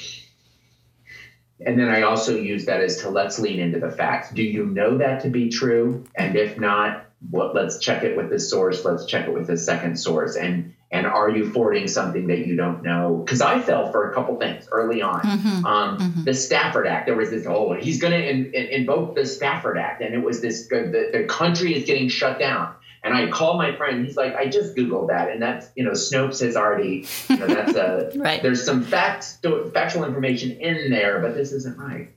and 1.65 1.79
then 1.79 1.89
i 1.89 2.01
also 2.01 2.35
use 2.35 2.65
that 2.65 2.81
as 2.81 2.97
to 2.97 3.09
let's 3.09 3.39
lean 3.39 3.59
into 3.59 3.79
the 3.79 3.91
facts 3.91 4.31
do 4.31 4.43
you 4.43 4.65
know 4.65 4.97
that 4.97 5.21
to 5.21 5.29
be 5.29 5.49
true 5.49 6.03
and 6.15 6.35
if 6.35 6.59
not 6.59 7.05
what, 7.29 7.55
let's 7.55 7.79
check 7.79 8.03
it 8.03 8.15
with 8.15 8.29
the 8.29 8.39
source. 8.39 8.85
Let's 8.85 9.05
check 9.05 9.27
it 9.27 9.33
with 9.33 9.47
the 9.47 9.57
second 9.57 9.97
source. 9.97 10.35
And 10.35 10.73
and 10.91 11.07
are 11.07 11.29
you 11.29 11.51
forwarding 11.51 11.87
something 11.87 12.27
that 12.27 12.45
you 12.45 12.55
don't 12.55 12.83
know? 12.83 13.21
Because 13.25 13.41
I 13.41 13.59
fell 13.59 13.91
for 13.91 14.11
a 14.11 14.13
couple 14.13 14.37
things 14.37 14.67
early 14.71 15.01
on. 15.01 15.21
Mm-hmm. 15.21 15.65
Um, 15.65 15.97
mm-hmm. 15.97 16.23
The 16.23 16.33
Stafford 16.33 16.87
Act. 16.87 17.07
There 17.07 17.15
was 17.15 17.31
this. 17.31 17.45
Oh, 17.47 17.73
he's 17.73 17.99
going 17.99 18.13
to 18.13 18.29
in, 18.29 18.53
in, 18.53 18.67
invoke 18.67 19.15
the 19.15 19.25
Stafford 19.25 19.77
Act, 19.77 20.01
and 20.01 20.13
it 20.13 20.23
was 20.23 20.41
this. 20.41 20.67
The, 20.67 21.09
the 21.11 21.23
country 21.25 21.75
is 21.75 21.85
getting 21.85 22.09
shut 22.09 22.39
down. 22.39 22.75
And 23.05 23.13
I 23.13 23.27
called 23.29 23.59
my 23.59 23.75
friend. 23.75 24.03
He's 24.03 24.17
like, 24.17 24.35
I 24.35 24.47
just 24.47 24.75
googled 24.75 25.09
that, 25.09 25.29
and 25.29 25.39
that's 25.39 25.67
you 25.75 25.83
know, 25.83 25.91
Snopes 25.91 26.41
has 26.41 26.55
already. 26.55 27.05
You 27.29 27.37
know, 27.37 27.45
that's 27.45 27.75
a. 27.75 28.11
right. 28.15 28.41
There's 28.41 28.65
some 28.65 28.83
facts, 28.83 29.37
factual 29.73 30.05
information 30.05 30.51
in 30.53 30.89
there, 30.89 31.19
but 31.19 31.35
this 31.35 31.51
isn't 31.51 31.77
right. 31.77 32.09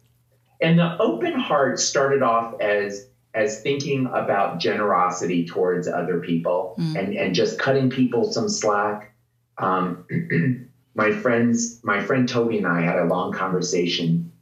And 0.62 0.78
the 0.78 0.97
open 0.99 1.38
heart 1.38 1.78
started 1.78 2.23
off 2.23 2.59
as 2.62 3.07
as 3.35 3.61
thinking 3.61 4.07
about 4.07 4.61
generosity 4.61 5.47
towards 5.47 5.87
other 5.87 6.21
people 6.21 6.75
mm. 6.78 6.99
and, 6.99 7.14
and 7.14 7.35
just 7.35 7.59
cutting 7.59 7.90
people 7.90 8.33
some 8.33 8.49
slack. 8.49 9.12
Um, 9.59 10.71
my 10.95 11.12
friends, 11.12 11.80
my 11.85 12.00
friend 12.02 12.26
Toby 12.26 12.57
and 12.57 12.66
I 12.66 12.80
had 12.80 12.99
a 12.99 13.04
long 13.04 13.35
conversation, 13.35 14.33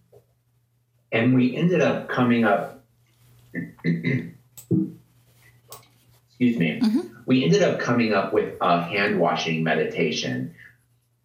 and 1.10 1.34
we 1.34 1.56
ended 1.56 1.80
up 1.80 2.08
coming 2.08 2.44
up. 2.44 2.84
excuse 6.38 6.58
me. 6.58 6.80
Mm-hmm. 6.80 7.00
We 7.26 7.44
ended 7.44 7.62
up 7.62 7.80
coming 7.80 8.12
up 8.12 8.32
with 8.32 8.54
a 8.60 8.82
hand 8.82 9.18
washing 9.18 9.64
meditation 9.64 10.54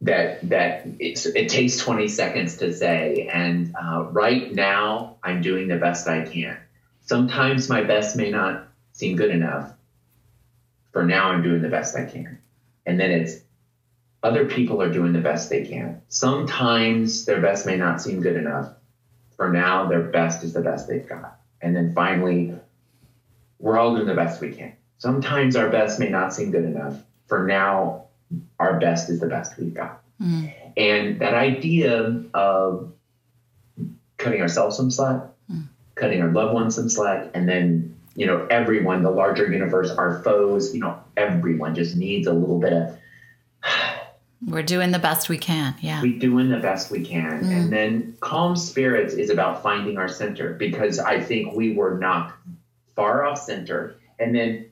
that 0.02 0.50
that 0.50 0.88
it 1.00 1.50
takes 1.50 1.78
20 1.78 2.08
seconds 2.08 2.58
to 2.58 2.74
say 2.74 3.30
and 3.32 3.76
uh, 3.80 4.02
right 4.10 4.52
now 4.52 5.18
i'm 5.22 5.44
doing 5.44 5.68
the 5.68 5.76
best 5.76 6.08
i 6.08 6.24
can 6.24 6.58
Sometimes 7.12 7.68
my 7.68 7.84
best 7.84 8.16
may 8.16 8.30
not 8.30 8.70
seem 8.94 9.18
good 9.18 9.32
enough. 9.32 9.74
For 10.92 11.04
now, 11.04 11.32
I'm 11.32 11.44
doing 11.44 11.62
the 11.62 11.68
best 11.68 11.94
I 11.96 12.06
can. 12.06 12.40
And 12.86 13.00
then 13.00 13.12
it's 13.12 13.42
other 14.24 14.46
people 14.46 14.82
are 14.82 14.92
doing 14.92 15.12
the 15.12 15.20
best 15.20 15.50
they 15.50 15.66
can. 15.66 16.02
Sometimes 16.08 17.26
their 17.26 17.42
best 17.42 17.66
may 17.66 17.76
not 17.76 18.02
seem 18.02 18.22
good 18.22 18.38
enough. 18.38 18.74
For 19.36 19.50
now, 19.50 19.88
their 19.88 20.04
best 20.04 20.44
is 20.46 20.54
the 20.54 20.62
best 20.62 20.88
they've 20.88 21.08
got. 21.08 21.40
And 21.62 21.76
then 21.76 21.94
finally, 21.94 22.54
we're 23.60 23.78
all 23.78 23.96
doing 23.96 24.08
the 24.08 24.16
best 24.16 24.40
we 24.40 24.54
can. 24.54 24.74
Sometimes 25.02 25.56
our 25.56 25.68
best 25.68 26.00
may 26.00 26.10
not 26.10 26.32
seem 26.32 26.52
good 26.52 26.64
enough. 26.64 26.96
For 27.26 27.48
now, 27.48 28.06
our 28.60 28.80
best 28.80 29.10
is 29.10 29.20
the 29.20 29.26
best 29.26 29.58
we've 29.58 29.74
got. 29.74 30.04
Mm. 30.22 30.54
And 30.78 31.20
that 31.20 31.34
idea 31.34 32.24
of 32.36 32.94
cutting 34.18 34.42
ourselves 34.42 34.78
some 34.78 34.92
slack, 34.92 35.24
cutting 35.96 36.22
our 36.22 36.30
loved 36.30 36.54
ones 36.54 36.76
some 36.76 36.88
slack, 36.88 37.32
and 37.34 37.50
then 37.50 37.98
you 38.14 38.28
know 38.28 38.46
everyone, 38.52 39.02
the 39.02 39.10
larger 39.10 39.52
universe, 39.52 39.90
our 39.90 40.22
foes, 40.22 40.72
you 40.72 40.82
know 40.82 41.02
everyone 41.18 41.74
just 41.74 41.96
needs 41.96 42.28
a 42.28 42.34
little 42.34 42.60
bit 42.60 42.74
of. 42.74 42.98
We're 44.46 44.62
doing 44.62 44.92
the 44.92 45.00
best 45.00 45.30
we 45.30 45.40
can. 45.40 45.74
Yeah. 45.82 46.04
We're 46.04 46.20
doing 46.20 46.52
the 46.52 46.60
best 46.60 46.92
we 46.92 47.04
can. 47.04 47.44
Mm. 47.44 47.52
And 47.52 47.74
then 47.74 48.18
calm 48.20 48.56
spirits 48.56 49.16
is 49.16 49.32
about 49.32 49.64
finding 49.64 49.98
our 49.98 50.08
center 50.08 50.54
because 50.54 51.00
I 51.00 51.20
think 51.22 51.56
we 51.56 51.74
were 51.74 51.98
knocked 51.98 52.38
far 52.96 53.26
off 53.26 53.40
center. 53.40 53.96
And 54.20 54.36
then 54.36 54.71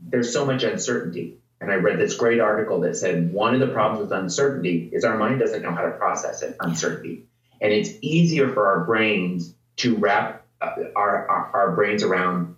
there's 0.00 0.32
so 0.32 0.44
much 0.44 0.62
uncertainty. 0.62 1.38
And 1.60 1.70
I 1.70 1.76
read 1.76 1.98
this 1.98 2.16
great 2.16 2.40
article 2.40 2.80
that 2.80 2.96
said 2.96 3.32
one 3.32 3.54
of 3.54 3.60
the 3.60 3.68
problems 3.68 4.02
with 4.02 4.12
uncertainty 4.12 4.90
is 4.92 5.04
our 5.04 5.16
mind 5.16 5.40
doesn't 5.40 5.62
know 5.62 5.72
how 5.72 5.82
to 5.82 5.92
process 5.92 6.42
it, 6.42 6.56
uncertainty. 6.60 7.26
And 7.60 7.72
it's 7.72 7.90
easier 8.02 8.52
for 8.52 8.66
our 8.66 8.84
brains 8.84 9.54
to 9.76 9.96
wrap 9.96 10.44
uh, 10.60 10.72
our, 10.94 11.28
our, 11.28 11.50
our 11.54 11.72
brains 11.74 12.02
around 12.02 12.56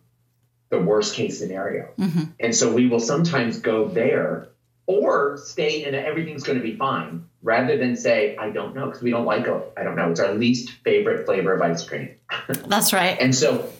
the 0.70 0.80
worst 0.80 1.14
case 1.14 1.38
scenario. 1.38 1.88
Mm-hmm. 1.98 2.24
And 2.40 2.54
so 2.54 2.72
we 2.72 2.88
will 2.88 3.00
sometimes 3.00 3.60
go 3.60 3.86
there 3.86 4.48
or 4.86 5.38
stay 5.38 5.84
in 5.84 5.94
everything's 5.94 6.42
going 6.42 6.58
to 6.58 6.64
be 6.64 6.76
fine 6.76 7.28
rather 7.42 7.76
than 7.76 7.96
say, 7.96 8.36
I 8.36 8.50
don't 8.50 8.74
know, 8.74 8.86
because 8.86 9.02
we 9.02 9.10
don't 9.10 9.24
like 9.24 9.46
it. 9.46 9.72
I 9.76 9.84
don't 9.84 9.96
know. 9.96 10.10
It's 10.10 10.20
our 10.20 10.34
least 10.34 10.70
favorite 10.84 11.26
flavor 11.26 11.54
of 11.54 11.62
ice 11.62 11.86
cream. 11.86 12.16
That's 12.48 12.92
right. 12.92 13.16
and 13.20 13.34
so, 13.34 13.72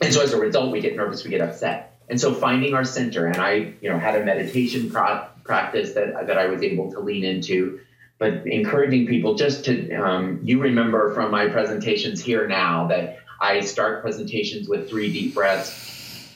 and 0.00 0.12
so 0.12 0.22
as 0.22 0.32
a 0.32 0.38
result, 0.38 0.72
we 0.72 0.80
get 0.80 0.96
nervous, 0.96 1.24
we 1.24 1.30
get 1.30 1.40
upset. 1.40 1.93
And 2.08 2.20
so 2.20 2.34
finding 2.34 2.74
our 2.74 2.84
center, 2.84 3.26
and 3.26 3.36
I, 3.36 3.72
you 3.80 3.90
know, 3.90 3.98
had 3.98 4.20
a 4.20 4.24
meditation 4.24 4.90
pro- 4.90 5.26
practice 5.42 5.94
that, 5.94 6.26
that 6.26 6.38
I 6.38 6.46
was 6.46 6.62
able 6.62 6.90
to 6.92 7.00
lean 7.00 7.24
into 7.24 7.80
but 8.18 8.46
encouraging 8.46 9.06
people 9.06 9.34
just 9.34 9.64
to, 9.64 9.92
um, 9.94 10.40
you 10.42 10.60
remember 10.60 11.12
from 11.14 11.30
my 11.30 11.48
presentations 11.48 12.22
here 12.22 12.46
now 12.46 12.86
that 12.86 13.18
I 13.40 13.60
start 13.60 14.02
presentations 14.02 14.68
with 14.68 14.88
three 14.88 15.12
deep 15.12 15.34
breaths. 15.34 16.32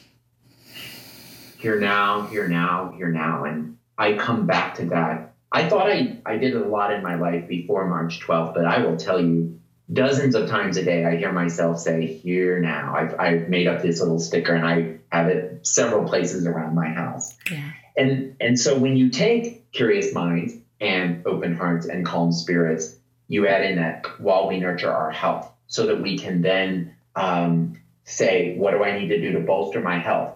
Here 1.58 1.80
now, 1.80 2.26
here 2.26 2.48
now, 2.48 2.92
here 2.96 3.08
now. 3.08 3.44
And 3.44 3.78
I 3.96 4.14
come 4.14 4.46
back 4.46 4.74
to 4.76 4.86
that. 4.86 5.34
I 5.50 5.68
thought 5.68 5.90
I, 5.90 6.18
I 6.26 6.36
did 6.36 6.54
a 6.54 6.64
lot 6.66 6.92
in 6.92 7.02
my 7.02 7.14
life 7.14 7.48
before 7.48 7.86
March 7.86 8.20
12th, 8.20 8.54
but 8.54 8.66
I 8.66 8.84
will 8.84 8.96
tell 8.96 9.20
you 9.20 9.58
dozens 9.90 10.34
of 10.34 10.48
times 10.48 10.76
a 10.76 10.84
day, 10.84 11.06
I 11.06 11.16
hear 11.16 11.32
myself 11.32 11.80
say, 11.80 12.06
here 12.06 12.60
now. 12.60 12.94
I've, 12.94 13.18
I've 13.18 13.48
made 13.48 13.66
up 13.66 13.80
this 13.80 14.00
little 14.00 14.18
sticker 14.18 14.54
and 14.54 14.66
I 14.66 14.98
have 15.10 15.28
it 15.28 15.47
several 15.62 16.08
places 16.08 16.46
around 16.46 16.74
my 16.74 16.88
house. 16.88 17.36
Yeah. 17.50 17.72
And, 17.96 18.36
and 18.40 18.58
so 18.58 18.78
when 18.78 18.96
you 18.96 19.10
take 19.10 19.70
Curious 19.72 20.14
Minds 20.14 20.54
and 20.80 21.26
open 21.26 21.56
hearts 21.56 21.86
and 21.86 22.06
calm 22.06 22.32
spirits, 22.32 22.96
you 23.26 23.46
add 23.46 23.64
in 23.64 23.76
that 23.76 24.06
while 24.20 24.48
we 24.48 24.58
nurture 24.58 24.92
our 24.92 25.10
health 25.10 25.50
so 25.66 25.86
that 25.86 26.00
we 26.00 26.18
can 26.18 26.40
then 26.42 26.96
um, 27.14 27.80
say, 28.04 28.56
what 28.56 28.70
do 28.72 28.82
I 28.82 28.98
need 28.98 29.08
to 29.08 29.20
do 29.20 29.32
to 29.32 29.40
bolster 29.40 29.80
my 29.80 29.98
health? 29.98 30.34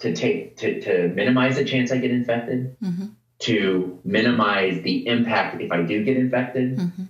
To 0.00 0.14
take 0.14 0.56
to, 0.58 0.80
to 0.82 1.08
minimize 1.08 1.56
the 1.56 1.64
chance 1.64 1.90
I 1.90 1.98
get 1.98 2.12
infected, 2.12 2.76
mm-hmm. 2.80 3.06
to 3.40 3.98
minimize 4.04 4.80
the 4.82 5.06
impact 5.08 5.60
if 5.60 5.72
I 5.72 5.82
do 5.82 6.04
get 6.04 6.16
infected, 6.16 6.78
mm-hmm. 6.78 7.04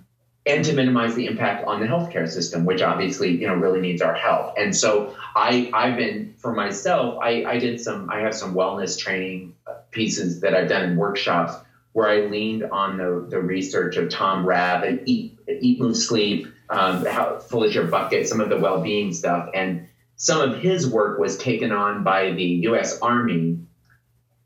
And 0.49 0.65
to 0.65 0.73
minimize 0.73 1.15
the 1.15 1.25
impact 1.25 1.65
on 1.65 1.79
the 1.79 1.85
healthcare 1.85 2.27
system, 2.27 2.65
which 2.65 2.81
obviously 2.81 3.31
you 3.31 3.47
know 3.47 3.55
really 3.55 3.81
needs 3.81 4.01
our 4.01 4.13
help. 4.13 4.55
And 4.57 4.75
so 4.75 5.15
I 5.35 5.69
I've 5.73 5.97
been 5.97 6.33
for 6.37 6.53
myself 6.53 7.19
I, 7.21 7.43
I 7.45 7.59
did 7.59 7.79
some 7.79 8.09
I 8.09 8.19
have 8.19 8.35
some 8.35 8.53
wellness 8.53 8.97
training 8.97 9.55
pieces 9.91 10.41
that 10.41 10.53
I've 10.53 10.69
done 10.69 10.83
in 10.83 10.97
workshops 10.97 11.53
where 11.93 12.09
I 12.09 12.27
leaned 12.27 12.63
on 12.63 12.97
the, 12.97 13.25
the 13.29 13.39
research 13.39 13.97
of 13.97 14.09
Tom 14.09 14.45
Rath 14.45 14.83
and 14.83 15.01
Eat, 15.05 15.37
Eat 15.47 15.79
Move, 15.79 15.97
Sleep, 15.97 16.47
um, 16.69 17.05
how 17.05 17.39
full 17.39 17.63
is 17.63 17.73
your 17.73 17.85
bucket, 17.85 18.27
some 18.27 18.39
of 18.41 18.49
the 18.49 18.57
well 18.57 18.81
being 18.81 19.13
stuff. 19.13 19.49
And 19.53 19.87
some 20.15 20.41
of 20.41 20.59
his 20.59 20.87
work 20.87 21.19
was 21.19 21.37
taken 21.37 21.71
on 21.71 22.03
by 22.03 22.31
the 22.31 22.43
US 22.43 22.99
Army 23.01 23.59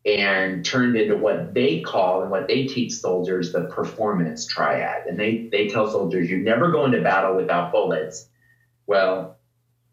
and 0.05 0.65
turned 0.65 0.97
into 0.97 1.15
what 1.15 1.53
they 1.53 1.81
call 1.81 2.21
and 2.21 2.31
what 2.31 2.47
they 2.47 2.65
teach 2.65 2.93
soldiers 2.93 3.53
the 3.53 3.65
performance 3.65 4.45
triad. 4.45 5.07
And 5.07 5.17
they, 5.17 5.47
they 5.51 5.69
tell 5.69 5.89
soldiers, 5.89 6.29
you 6.29 6.37
never 6.37 6.71
go 6.71 6.85
into 6.85 7.01
battle 7.01 7.35
without 7.35 7.71
bullets. 7.71 8.27
Well, 8.85 9.37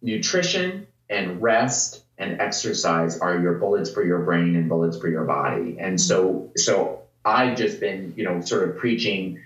nutrition 0.03 0.89
and 1.09 1.41
rest 1.41 2.03
and 2.19 2.41
exercise 2.41 3.19
are 3.19 3.39
your 3.41 3.55
bullets 3.55 3.91
for 3.91 4.05
your 4.05 4.25
brain 4.25 4.57
and 4.57 4.69
bullets 4.69 4.99
for 4.99 5.09
your 5.09 5.25
body. 5.25 5.77
And 5.79 6.01
so, 6.01 6.51
so 6.57 7.03
I've 7.25 7.57
just 7.57 7.79
been, 7.79 8.15
you 8.17 8.25
know, 8.25 8.41
sort 8.41 8.69
of 8.69 8.79
preaching 8.79 9.41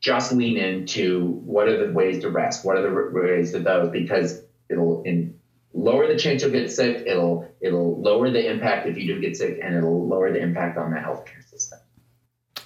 just 0.00 0.32
lean 0.32 0.58
into 0.58 1.26
what 1.44 1.66
are 1.66 1.86
the 1.86 1.92
ways 1.92 2.20
to 2.20 2.28
rest, 2.28 2.64
what 2.64 2.76
are 2.76 2.82
the 2.82 3.18
ways 3.18 3.52
to 3.52 3.58
those, 3.58 3.90
because 3.90 4.42
it'll 4.68 5.02
in, 5.02 5.40
lower 5.74 6.06
the 6.06 6.16
chance 6.16 6.42
you'll 6.42 6.52
get 6.52 6.70
sick. 6.70 7.04
It'll 7.06 7.48
it'll 7.60 8.00
lower 8.00 8.30
the 8.30 8.50
impact 8.50 8.86
if 8.86 8.96
you 8.96 9.14
do 9.14 9.20
get 9.20 9.36
sick, 9.36 9.58
and 9.62 9.74
it'll 9.74 10.06
lower 10.06 10.32
the 10.32 10.40
impact 10.40 10.78
on 10.78 10.90
the 10.90 10.98
healthcare 10.98 11.44
system. 11.44 11.80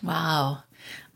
Wow. 0.03 0.63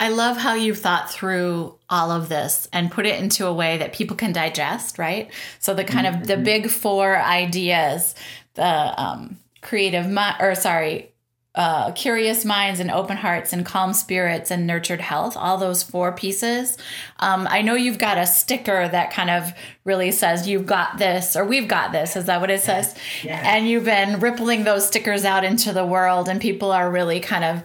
I 0.00 0.08
love 0.08 0.36
how 0.36 0.54
you've 0.54 0.78
thought 0.78 1.12
through 1.12 1.78
all 1.88 2.10
of 2.10 2.28
this 2.28 2.66
and 2.72 2.90
put 2.90 3.06
it 3.06 3.20
into 3.20 3.46
a 3.46 3.54
way 3.54 3.78
that 3.78 3.92
people 3.92 4.16
can 4.16 4.32
digest, 4.32 4.98
right? 4.98 5.30
So 5.60 5.74
the 5.74 5.84
kind 5.84 6.06
mm-hmm. 6.06 6.22
of 6.22 6.26
the 6.26 6.34
mm-hmm. 6.34 6.42
big 6.42 6.70
four 6.70 7.16
ideas, 7.16 8.16
the 8.54 9.00
um, 9.00 9.38
creative, 9.60 10.06
or 10.40 10.56
sorry, 10.56 11.11
uh, 11.54 11.92
curious 11.92 12.44
minds 12.44 12.80
and 12.80 12.90
open 12.90 13.18
hearts 13.18 13.52
and 13.52 13.66
calm 13.66 13.92
spirits 13.92 14.50
and 14.50 14.66
nurtured 14.66 15.02
health, 15.02 15.36
all 15.36 15.58
those 15.58 15.82
four 15.82 16.12
pieces. 16.12 16.78
Um, 17.18 17.46
I 17.50 17.60
know 17.60 17.74
you've 17.74 17.98
got 17.98 18.16
a 18.16 18.26
sticker 18.26 18.88
that 18.88 19.12
kind 19.12 19.28
of 19.28 19.52
really 19.84 20.12
says 20.12 20.48
you've 20.48 20.66
got 20.66 20.96
this 20.98 21.36
or 21.36 21.44
we've 21.44 21.68
got 21.68 21.92
this. 21.92 22.16
Is 22.16 22.24
that 22.24 22.40
what 22.40 22.50
it 22.50 22.62
says? 22.62 22.96
Yeah. 23.22 23.42
And 23.44 23.68
you've 23.68 23.84
been 23.84 24.20
rippling 24.20 24.64
those 24.64 24.86
stickers 24.86 25.24
out 25.24 25.44
into 25.44 25.72
the 25.72 25.84
world, 25.84 26.28
and 26.28 26.40
people 26.40 26.72
are 26.72 26.90
really 26.90 27.20
kind 27.20 27.44
of 27.44 27.62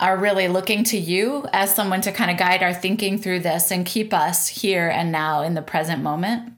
are 0.00 0.16
really 0.16 0.46
looking 0.46 0.84
to 0.84 0.96
you 0.96 1.44
as 1.52 1.74
someone 1.74 2.00
to 2.00 2.12
kind 2.12 2.30
of 2.30 2.36
guide 2.36 2.62
our 2.62 2.72
thinking 2.72 3.18
through 3.18 3.40
this 3.40 3.72
and 3.72 3.84
keep 3.84 4.14
us 4.14 4.46
here 4.46 4.88
and 4.88 5.10
now 5.10 5.42
in 5.42 5.54
the 5.54 5.62
present 5.62 6.02
moment. 6.02 6.52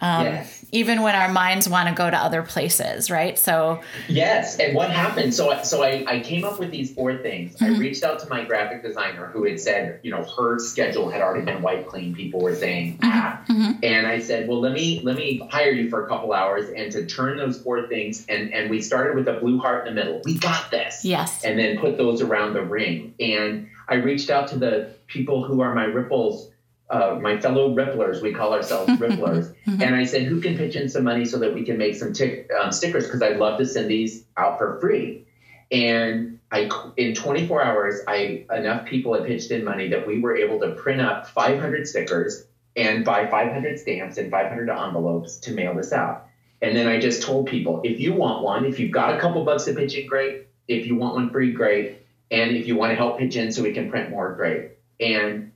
Um, 0.00 0.24
yes. 0.24 0.64
Even 0.70 1.02
when 1.02 1.14
our 1.14 1.28
minds 1.28 1.68
want 1.68 1.88
to 1.88 1.94
go 1.94 2.08
to 2.10 2.16
other 2.16 2.42
places, 2.42 3.10
right? 3.10 3.38
So 3.38 3.80
yes. 4.06 4.58
And 4.58 4.74
what 4.74 4.90
happened? 4.90 5.34
So 5.34 5.62
so 5.62 5.82
I, 5.82 6.04
I 6.06 6.20
came 6.20 6.44
up 6.44 6.58
with 6.58 6.70
these 6.70 6.92
four 6.92 7.16
things. 7.16 7.56
Mm-hmm. 7.56 7.74
I 7.74 7.78
reached 7.78 8.04
out 8.04 8.20
to 8.20 8.28
my 8.28 8.44
graphic 8.44 8.82
designer 8.82 9.26
who 9.26 9.44
had 9.44 9.58
said, 9.58 10.00
you 10.02 10.10
know, 10.10 10.24
her 10.24 10.58
schedule 10.58 11.10
had 11.10 11.22
already 11.22 11.44
been 11.44 11.62
wiped 11.62 11.88
clean. 11.88 12.14
People 12.14 12.40
were 12.40 12.54
saying, 12.54 12.98
mm-hmm. 12.98 13.10
ah. 13.10 13.42
Mm-hmm. 13.48 13.80
And 13.82 14.06
I 14.06 14.20
said, 14.20 14.48
well, 14.48 14.60
let 14.60 14.72
me 14.72 15.00
let 15.02 15.16
me 15.16 15.48
hire 15.50 15.72
you 15.72 15.88
for 15.88 16.04
a 16.04 16.08
couple 16.08 16.32
hours 16.32 16.68
and 16.68 16.92
to 16.92 17.06
turn 17.06 17.38
those 17.38 17.60
four 17.60 17.86
things. 17.88 18.26
And 18.28 18.52
and 18.52 18.70
we 18.70 18.82
started 18.82 19.16
with 19.16 19.26
a 19.28 19.40
blue 19.40 19.58
heart 19.58 19.86
in 19.86 19.94
the 19.94 20.04
middle. 20.04 20.20
We 20.24 20.38
got 20.38 20.70
this. 20.70 21.04
Yes. 21.04 21.44
And 21.44 21.58
then 21.58 21.78
put 21.78 21.96
those 21.96 22.20
around 22.20 22.52
the 22.52 22.62
ring. 22.62 23.14
And 23.18 23.68
I 23.88 23.94
reached 23.94 24.30
out 24.30 24.48
to 24.48 24.58
the 24.58 24.92
people 25.06 25.44
who 25.44 25.60
are 25.60 25.74
my 25.74 25.84
ripples 25.84 26.50
uh, 26.90 27.18
my 27.20 27.38
fellow 27.38 27.74
ripplers, 27.74 28.22
we 28.22 28.32
call 28.32 28.54
ourselves 28.54 28.90
ripplers, 28.98 29.54
mm-hmm. 29.66 29.82
and 29.82 29.94
I 29.94 30.04
said, 30.04 30.22
who 30.22 30.40
can 30.40 30.56
pitch 30.56 30.76
in 30.76 30.88
some 30.88 31.04
money 31.04 31.24
so 31.24 31.38
that 31.38 31.52
we 31.52 31.64
can 31.64 31.76
make 31.76 31.94
some 31.94 32.12
um, 32.60 32.72
stickers? 32.72 33.04
Because 33.04 33.22
I'd 33.22 33.38
love 33.38 33.58
to 33.58 33.66
send 33.66 33.90
these 33.90 34.24
out 34.36 34.58
for 34.58 34.80
free. 34.80 35.26
And 35.70 36.40
I, 36.50 36.70
in 36.96 37.14
24 37.14 37.62
hours, 37.62 38.00
I 38.08 38.46
enough 38.54 38.86
people 38.86 39.12
had 39.14 39.26
pitched 39.26 39.50
in 39.50 39.64
money 39.64 39.88
that 39.88 40.06
we 40.06 40.20
were 40.20 40.36
able 40.36 40.58
to 40.60 40.70
print 40.72 41.00
up 41.00 41.26
500 41.28 41.86
stickers 41.86 42.46
and 42.74 43.04
buy 43.04 43.26
500 43.26 43.78
stamps 43.78 44.16
and 44.16 44.30
500 44.30 44.70
envelopes 44.70 45.36
to 45.40 45.52
mail 45.52 45.74
this 45.74 45.92
out. 45.92 46.26
And 46.62 46.76
then 46.76 46.88
I 46.88 46.98
just 46.98 47.22
told 47.22 47.46
people, 47.46 47.82
if 47.84 48.00
you 48.00 48.14
want 48.14 48.42
one, 48.42 48.64
if 48.64 48.80
you've 48.80 48.92
got 48.92 49.14
a 49.14 49.20
couple 49.20 49.44
bucks 49.44 49.64
to 49.64 49.74
pitch 49.74 49.94
in, 49.94 50.06
great. 50.06 50.46
If 50.66 50.86
you 50.86 50.96
want 50.96 51.14
one 51.14 51.30
free, 51.30 51.52
great. 51.52 51.98
And 52.30 52.56
if 52.56 52.66
you 52.66 52.76
want 52.76 52.90
to 52.90 52.96
help 52.96 53.18
pitch 53.18 53.36
in 53.36 53.52
so 53.52 53.62
we 53.62 53.72
can 53.72 53.90
print 53.90 54.10
more, 54.10 54.34
great. 54.34 54.72
And 55.00 55.52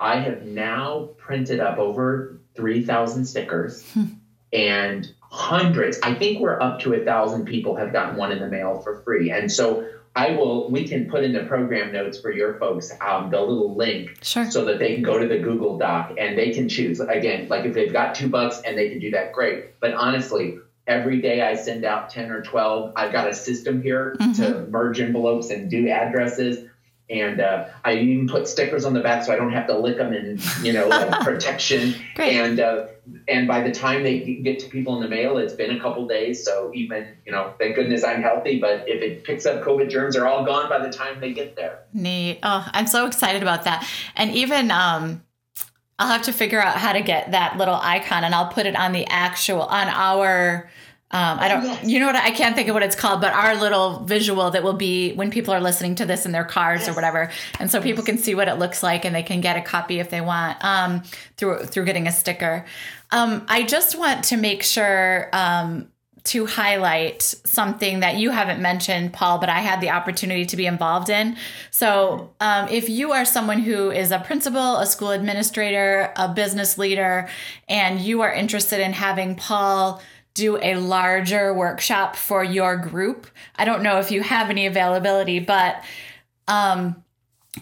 I 0.00 0.20
have 0.20 0.44
now 0.44 1.10
printed 1.18 1.60
up 1.60 1.78
over 1.78 2.40
3,000 2.56 3.24
stickers 3.26 3.82
hmm. 3.92 4.04
and 4.52 5.10
hundreds. 5.20 5.98
I 6.02 6.14
think 6.14 6.40
we're 6.40 6.60
up 6.60 6.80
to 6.80 6.94
a 6.94 7.04
thousand 7.04 7.44
people 7.44 7.76
have 7.76 7.92
gotten 7.92 8.16
one 8.16 8.32
in 8.32 8.40
the 8.40 8.48
mail 8.48 8.80
for 8.80 9.02
free. 9.02 9.30
And 9.30 9.50
so 9.50 9.88
I 10.16 10.30
will, 10.32 10.70
we 10.70 10.88
can 10.88 11.08
put 11.10 11.22
in 11.22 11.32
the 11.32 11.44
program 11.44 11.92
notes 11.92 12.20
for 12.20 12.32
your 12.32 12.58
folks 12.58 12.90
um, 13.00 13.30
the 13.30 13.40
little 13.40 13.76
link 13.76 14.18
sure. 14.22 14.50
so 14.50 14.64
that 14.64 14.78
they 14.78 14.94
can 14.94 15.02
go 15.02 15.18
to 15.18 15.28
the 15.28 15.38
Google 15.38 15.78
Doc 15.78 16.12
and 16.18 16.36
they 16.36 16.50
can 16.50 16.68
choose. 16.68 17.00
Again, 17.00 17.48
like 17.48 17.64
if 17.66 17.74
they've 17.74 17.92
got 17.92 18.14
two 18.14 18.28
bucks 18.28 18.60
and 18.64 18.76
they 18.76 18.88
can 18.88 18.98
do 18.98 19.10
that, 19.12 19.32
great. 19.32 19.78
But 19.80 19.94
honestly, 19.94 20.58
every 20.86 21.20
day 21.20 21.42
I 21.42 21.54
send 21.54 21.84
out 21.84 22.10
10 22.10 22.30
or 22.30 22.42
12. 22.42 22.94
I've 22.96 23.12
got 23.12 23.28
a 23.28 23.34
system 23.34 23.82
here 23.82 24.16
mm-hmm. 24.18 24.32
to 24.42 24.66
merge 24.66 25.00
envelopes 25.00 25.50
and 25.50 25.70
do 25.70 25.88
addresses 25.88 26.67
and 27.10 27.40
uh, 27.40 27.66
I 27.84 27.94
even 27.94 28.28
put 28.28 28.46
stickers 28.46 28.84
on 28.84 28.92
the 28.92 29.00
back 29.00 29.24
so 29.24 29.32
I 29.32 29.36
don't 29.36 29.52
have 29.52 29.66
to 29.68 29.78
lick 29.78 29.96
them 29.96 30.12
in, 30.12 30.38
you 30.62 30.72
know, 30.72 30.88
like 30.88 31.20
protection. 31.24 31.94
Great. 32.14 32.36
And 32.36 32.60
uh, 32.60 32.86
and 33.26 33.48
by 33.48 33.62
the 33.62 33.72
time 33.72 34.02
they 34.02 34.20
get 34.20 34.58
to 34.60 34.68
people 34.68 34.96
in 34.96 35.02
the 35.02 35.08
mail, 35.08 35.38
it's 35.38 35.54
been 35.54 35.70
a 35.70 35.80
couple 35.80 36.06
days. 36.06 36.44
So 36.44 36.70
even 36.74 37.08
you 37.24 37.32
know, 37.32 37.54
thank 37.58 37.76
goodness 37.76 38.04
I'm 38.04 38.22
healthy. 38.22 38.58
But 38.60 38.88
if 38.88 39.02
it 39.02 39.24
picks 39.24 39.46
up 39.46 39.62
COVID 39.62 39.88
germs, 39.88 40.14
they're 40.14 40.26
all 40.26 40.44
gone 40.44 40.68
by 40.68 40.78
the 40.78 40.92
time 40.92 41.20
they 41.20 41.32
get 41.32 41.56
there. 41.56 41.80
Neat. 41.92 42.40
Oh, 42.42 42.66
I'm 42.72 42.86
so 42.86 43.06
excited 43.06 43.42
about 43.42 43.64
that. 43.64 43.88
And 44.14 44.30
even 44.32 44.70
um, 44.70 45.22
I'll 45.98 46.08
have 46.08 46.22
to 46.22 46.32
figure 46.32 46.60
out 46.60 46.76
how 46.76 46.92
to 46.92 47.00
get 47.00 47.32
that 47.32 47.56
little 47.56 47.74
icon, 47.74 48.24
and 48.24 48.34
I'll 48.34 48.48
put 48.48 48.66
it 48.66 48.76
on 48.76 48.92
the 48.92 49.06
actual 49.06 49.62
on 49.62 49.88
our 49.88 50.70
um, 51.10 51.38
I 51.38 51.48
don't, 51.48 51.64
yes. 51.64 51.84
you 51.84 52.00
know 52.00 52.06
what? 52.06 52.16
I 52.16 52.30
can't 52.32 52.54
think 52.54 52.68
of 52.68 52.74
what 52.74 52.82
it's 52.82 52.94
called, 52.94 53.22
but 53.22 53.32
our 53.32 53.56
little 53.56 54.00
visual 54.00 54.50
that 54.50 54.62
will 54.62 54.74
be 54.74 55.14
when 55.14 55.30
people 55.30 55.54
are 55.54 55.60
listening 55.60 55.94
to 55.96 56.04
this 56.04 56.26
in 56.26 56.32
their 56.32 56.44
cars 56.44 56.80
yes. 56.80 56.90
or 56.90 56.92
whatever, 56.92 57.30
and 57.58 57.70
so 57.70 57.80
people 57.80 58.04
can 58.04 58.18
see 58.18 58.34
what 58.34 58.46
it 58.46 58.58
looks 58.58 58.82
like 58.82 59.06
and 59.06 59.14
they 59.14 59.22
can 59.22 59.40
get 59.40 59.56
a 59.56 59.62
copy 59.62 60.00
if 60.00 60.10
they 60.10 60.20
want 60.20 60.62
um, 60.62 61.02
through 61.38 61.64
through 61.64 61.86
getting 61.86 62.06
a 62.06 62.12
sticker. 62.12 62.66
Um, 63.10 63.46
I 63.48 63.62
just 63.62 63.98
want 63.98 64.24
to 64.24 64.36
make 64.36 64.62
sure 64.62 65.30
um, 65.32 65.88
to 66.24 66.44
highlight 66.44 67.22
something 67.22 68.00
that 68.00 68.16
you 68.16 68.30
haven't 68.30 68.60
mentioned, 68.60 69.14
Paul, 69.14 69.38
but 69.38 69.48
I 69.48 69.60
had 69.60 69.80
the 69.80 69.88
opportunity 69.88 70.44
to 70.44 70.56
be 70.56 70.66
involved 70.66 71.08
in. 71.08 71.38
So, 71.70 72.34
um, 72.40 72.68
if 72.68 72.90
you 72.90 73.12
are 73.12 73.24
someone 73.24 73.60
who 73.60 73.90
is 73.90 74.10
a 74.10 74.18
principal, 74.18 74.76
a 74.76 74.84
school 74.84 75.10
administrator, 75.10 76.12
a 76.16 76.28
business 76.28 76.76
leader, 76.76 77.30
and 77.66 77.98
you 77.98 78.20
are 78.20 78.30
interested 78.30 78.80
in 78.80 78.92
having 78.92 79.36
Paul 79.36 80.02
do 80.38 80.56
a 80.62 80.76
larger 80.76 81.52
workshop 81.52 82.16
for 82.16 82.44
your 82.44 82.76
group. 82.76 83.26
I 83.56 83.64
don't 83.64 83.82
know 83.82 83.98
if 83.98 84.10
you 84.10 84.22
have 84.22 84.50
any 84.50 84.66
availability, 84.66 85.40
but 85.40 85.82
um, 86.46 87.02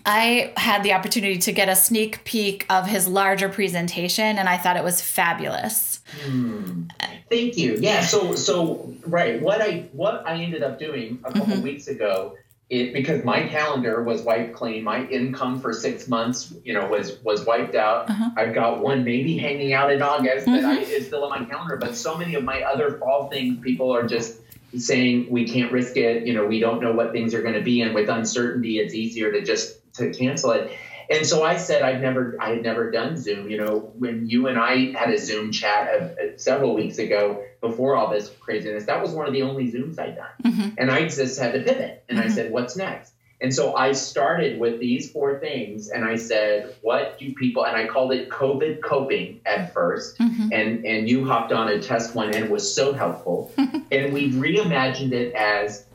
I 0.04 0.52
had 0.56 0.82
the 0.82 0.92
opportunity 0.92 1.38
to 1.38 1.52
get 1.52 1.68
a 1.68 1.76
sneak 1.76 2.22
peek 2.24 2.66
of 2.68 2.86
his 2.86 3.08
larger 3.08 3.48
presentation, 3.48 4.38
and 4.38 4.48
I 4.48 4.58
thought 4.58 4.76
it 4.76 4.84
was 4.84 5.00
fabulous. 5.00 6.00
Hmm. 6.24 6.84
Thank 7.30 7.56
you. 7.56 7.76
Yeah. 7.80 8.02
So, 8.02 8.34
so 8.34 8.94
right. 9.06 9.40
What 9.40 9.60
I 9.60 9.88
what 9.92 10.26
I 10.26 10.34
ended 10.34 10.62
up 10.62 10.78
doing 10.78 11.18
a 11.24 11.32
couple 11.32 11.54
mm-hmm. 11.54 11.62
weeks 11.62 11.88
ago 11.88 12.36
it 12.68 12.92
because 12.92 13.24
my 13.24 13.46
calendar 13.46 14.02
was 14.02 14.22
wiped 14.22 14.54
clean. 14.54 14.82
My 14.82 15.06
income 15.06 15.60
for 15.60 15.72
six 15.72 16.08
months, 16.08 16.52
you 16.64 16.74
know, 16.74 16.88
was 16.88 17.22
was 17.22 17.44
wiped 17.46 17.76
out. 17.76 18.10
Uh-huh. 18.10 18.30
I've 18.36 18.54
got 18.54 18.80
one 18.80 19.04
maybe 19.04 19.38
hanging 19.38 19.72
out 19.72 19.92
in 19.92 20.02
August 20.02 20.46
mm-hmm. 20.46 20.62
that 20.62 20.64
I, 20.64 20.80
is 20.80 21.06
still 21.06 21.24
on 21.24 21.30
my 21.30 21.44
calendar. 21.44 21.76
But 21.76 21.94
so 21.94 22.16
many 22.18 22.34
of 22.34 22.42
my 22.42 22.62
other 22.62 22.98
fall 22.98 23.28
things, 23.28 23.60
people 23.60 23.94
are 23.94 24.06
just 24.06 24.40
saying 24.76 25.28
we 25.30 25.46
can't 25.46 25.70
risk 25.70 25.96
it. 25.96 26.26
You 26.26 26.34
know, 26.34 26.44
we 26.44 26.58
don't 26.58 26.82
know 26.82 26.92
what 26.92 27.12
things 27.12 27.34
are 27.34 27.42
going 27.42 27.54
to 27.54 27.62
be, 27.62 27.82
and 27.82 27.94
with 27.94 28.08
uncertainty, 28.08 28.78
it's 28.78 28.94
easier 28.94 29.30
to 29.30 29.42
just 29.42 29.78
to 29.94 30.12
cancel 30.12 30.50
it. 30.50 30.72
And 31.10 31.26
so 31.26 31.44
I 31.44 31.56
said 31.56 31.82
I've 31.82 32.00
never 32.00 32.36
I 32.40 32.50
had 32.50 32.62
never 32.62 32.90
done 32.90 33.16
Zoom. 33.16 33.48
You 33.48 33.58
know, 33.58 33.92
when 33.98 34.28
you 34.28 34.48
and 34.48 34.58
I 34.58 34.92
had 34.92 35.10
a 35.10 35.18
Zoom 35.18 35.52
chat 35.52 35.88
uh, 35.88 36.36
several 36.36 36.74
weeks 36.74 36.98
ago 36.98 37.44
before 37.60 37.96
all 37.96 38.10
this 38.10 38.28
craziness, 38.40 38.86
that 38.86 39.02
was 39.02 39.12
one 39.12 39.26
of 39.26 39.32
the 39.32 39.42
only 39.42 39.70
Zooms 39.70 39.98
I'd 39.98 40.16
done. 40.16 40.52
Mm-hmm. 40.52 40.68
And 40.78 40.90
I 40.90 41.02
just 41.08 41.38
had 41.38 41.52
to 41.52 41.60
pivot. 41.60 42.04
And 42.08 42.18
mm-hmm. 42.18 42.28
I 42.28 42.32
said, 42.32 42.52
what's 42.52 42.76
next? 42.76 43.12
And 43.40 43.54
so 43.54 43.76
I 43.76 43.92
started 43.92 44.58
with 44.58 44.80
these 44.80 45.10
four 45.10 45.38
things 45.38 45.88
and 45.90 46.04
I 46.04 46.16
said, 46.16 46.74
what 46.80 47.18
do 47.18 47.34
people, 47.34 47.66
and 47.66 47.76
I 47.76 47.86
called 47.86 48.12
it 48.12 48.30
COVID 48.30 48.80
coping 48.80 49.40
at 49.44 49.74
1st 49.74 50.16
mm-hmm. 50.16 50.48
And, 50.52 50.86
and 50.86 51.08
you 51.08 51.26
hopped 51.26 51.52
on 51.52 51.68
a 51.68 51.80
test 51.80 52.14
one 52.14 52.34
and 52.34 52.48
was 52.48 52.74
so 52.74 52.94
helpful. 52.94 53.52
and 53.58 54.12
we 54.14 54.32
reimagined 54.32 55.12
it 55.12 55.34
as 55.34 55.85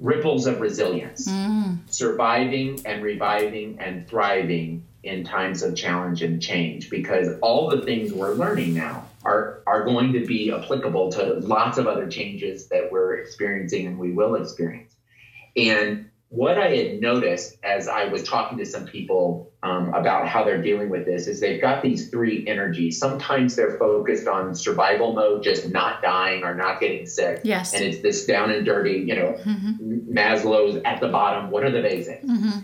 ripples 0.00 0.46
of 0.46 0.60
resilience, 0.60 1.26
mm. 1.26 1.78
surviving 1.88 2.80
and 2.84 3.02
reviving 3.02 3.78
and 3.80 4.06
thriving 4.08 4.84
in 5.02 5.24
times 5.24 5.62
of 5.62 5.76
challenge 5.76 6.22
and 6.22 6.42
change 6.42 6.90
because 6.90 7.38
all 7.40 7.70
the 7.70 7.82
things 7.82 8.12
we're 8.12 8.34
learning 8.34 8.74
now 8.74 9.06
are 9.24 9.62
are 9.66 9.84
going 9.84 10.12
to 10.12 10.26
be 10.26 10.52
applicable 10.52 11.12
to 11.12 11.34
lots 11.34 11.78
of 11.78 11.86
other 11.86 12.08
changes 12.08 12.66
that 12.68 12.90
we're 12.90 13.16
experiencing 13.16 13.86
and 13.86 13.98
we 13.98 14.12
will 14.12 14.34
experience. 14.34 14.94
And 15.56 16.10
what 16.36 16.58
I 16.58 16.68
had 16.68 17.00
noticed 17.00 17.56
as 17.64 17.88
I 17.88 18.04
was 18.04 18.22
talking 18.22 18.58
to 18.58 18.66
some 18.66 18.84
people 18.84 19.54
um, 19.62 19.94
about 19.94 20.28
how 20.28 20.44
they're 20.44 20.62
dealing 20.62 20.90
with 20.90 21.06
this 21.06 21.28
is 21.28 21.40
they've 21.40 21.60
got 21.60 21.82
these 21.82 22.10
three 22.10 22.46
energies. 22.46 22.98
Sometimes 22.98 23.56
they're 23.56 23.78
focused 23.78 24.28
on 24.28 24.54
survival 24.54 25.14
mode, 25.14 25.42
just 25.42 25.70
not 25.70 26.02
dying 26.02 26.44
or 26.44 26.54
not 26.54 26.78
getting 26.78 27.06
sick. 27.06 27.40
Yes. 27.42 27.72
And 27.72 27.82
it's 27.82 28.02
this 28.02 28.26
down 28.26 28.50
and 28.50 28.66
dirty, 28.66 28.98
you 28.98 29.16
know, 29.16 29.32
mm-hmm. 29.42 30.14
Maslow's 30.14 30.82
at 30.84 31.00
the 31.00 31.08
bottom. 31.08 31.50
What 31.50 31.64
are 31.64 31.70
the 31.70 31.80
basics? 31.80 32.26
Mm-hmm. 32.26 32.58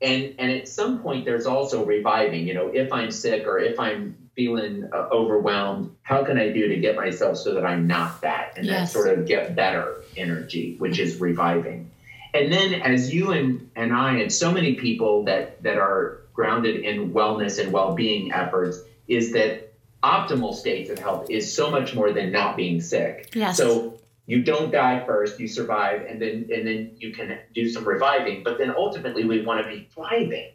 And 0.00 0.34
and 0.38 0.52
at 0.52 0.66
some 0.66 1.02
point, 1.02 1.26
there's 1.26 1.44
also 1.44 1.84
reviving. 1.84 2.46
You 2.46 2.54
know, 2.54 2.68
if 2.68 2.92
I'm 2.92 3.10
sick 3.10 3.46
or 3.46 3.58
if 3.58 3.78
I'm 3.78 4.16
feeling 4.34 4.88
uh, 4.90 5.08
overwhelmed, 5.12 5.94
how 6.02 6.24
can 6.24 6.38
I 6.38 6.50
do 6.50 6.68
to 6.68 6.76
get 6.78 6.96
myself 6.96 7.36
so 7.36 7.52
that 7.54 7.66
I'm 7.66 7.86
not 7.86 8.22
that 8.22 8.54
and 8.56 8.64
yes. 8.64 8.92
that 8.92 8.98
sort 8.98 9.18
of 9.18 9.26
get 9.26 9.54
better 9.54 10.02
energy, 10.16 10.76
which 10.78 10.98
is 10.98 11.20
reviving. 11.20 11.90
And 12.34 12.52
then 12.52 12.74
as 12.74 13.12
you 13.12 13.32
and, 13.32 13.70
and 13.74 13.92
I 13.92 14.16
and 14.16 14.32
so 14.32 14.52
many 14.52 14.74
people 14.74 15.24
that, 15.24 15.62
that 15.62 15.78
are 15.78 16.22
grounded 16.32 16.84
in 16.84 17.12
wellness 17.12 17.62
and 17.62 17.72
well-being 17.72 18.32
efforts 18.32 18.80
is 19.08 19.32
that 19.32 19.72
optimal 20.02 20.54
states 20.54 20.90
of 20.90 20.98
health 20.98 21.28
is 21.30 21.52
so 21.52 21.70
much 21.70 21.94
more 21.94 22.12
than 22.12 22.30
not 22.30 22.56
being 22.56 22.80
sick. 22.80 23.30
Yes. 23.34 23.56
So 23.56 23.98
you 24.26 24.42
don't 24.42 24.70
die 24.70 25.04
first, 25.06 25.40
you 25.40 25.48
survive, 25.48 26.02
and 26.06 26.20
then 26.20 26.48
and 26.54 26.66
then 26.66 26.92
you 26.98 27.12
can 27.12 27.38
do 27.54 27.68
some 27.68 27.84
reviving. 27.84 28.42
But 28.42 28.58
then 28.58 28.74
ultimately 28.76 29.24
we 29.24 29.42
want 29.42 29.64
to 29.64 29.70
be 29.70 29.88
thriving. 29.92 30.52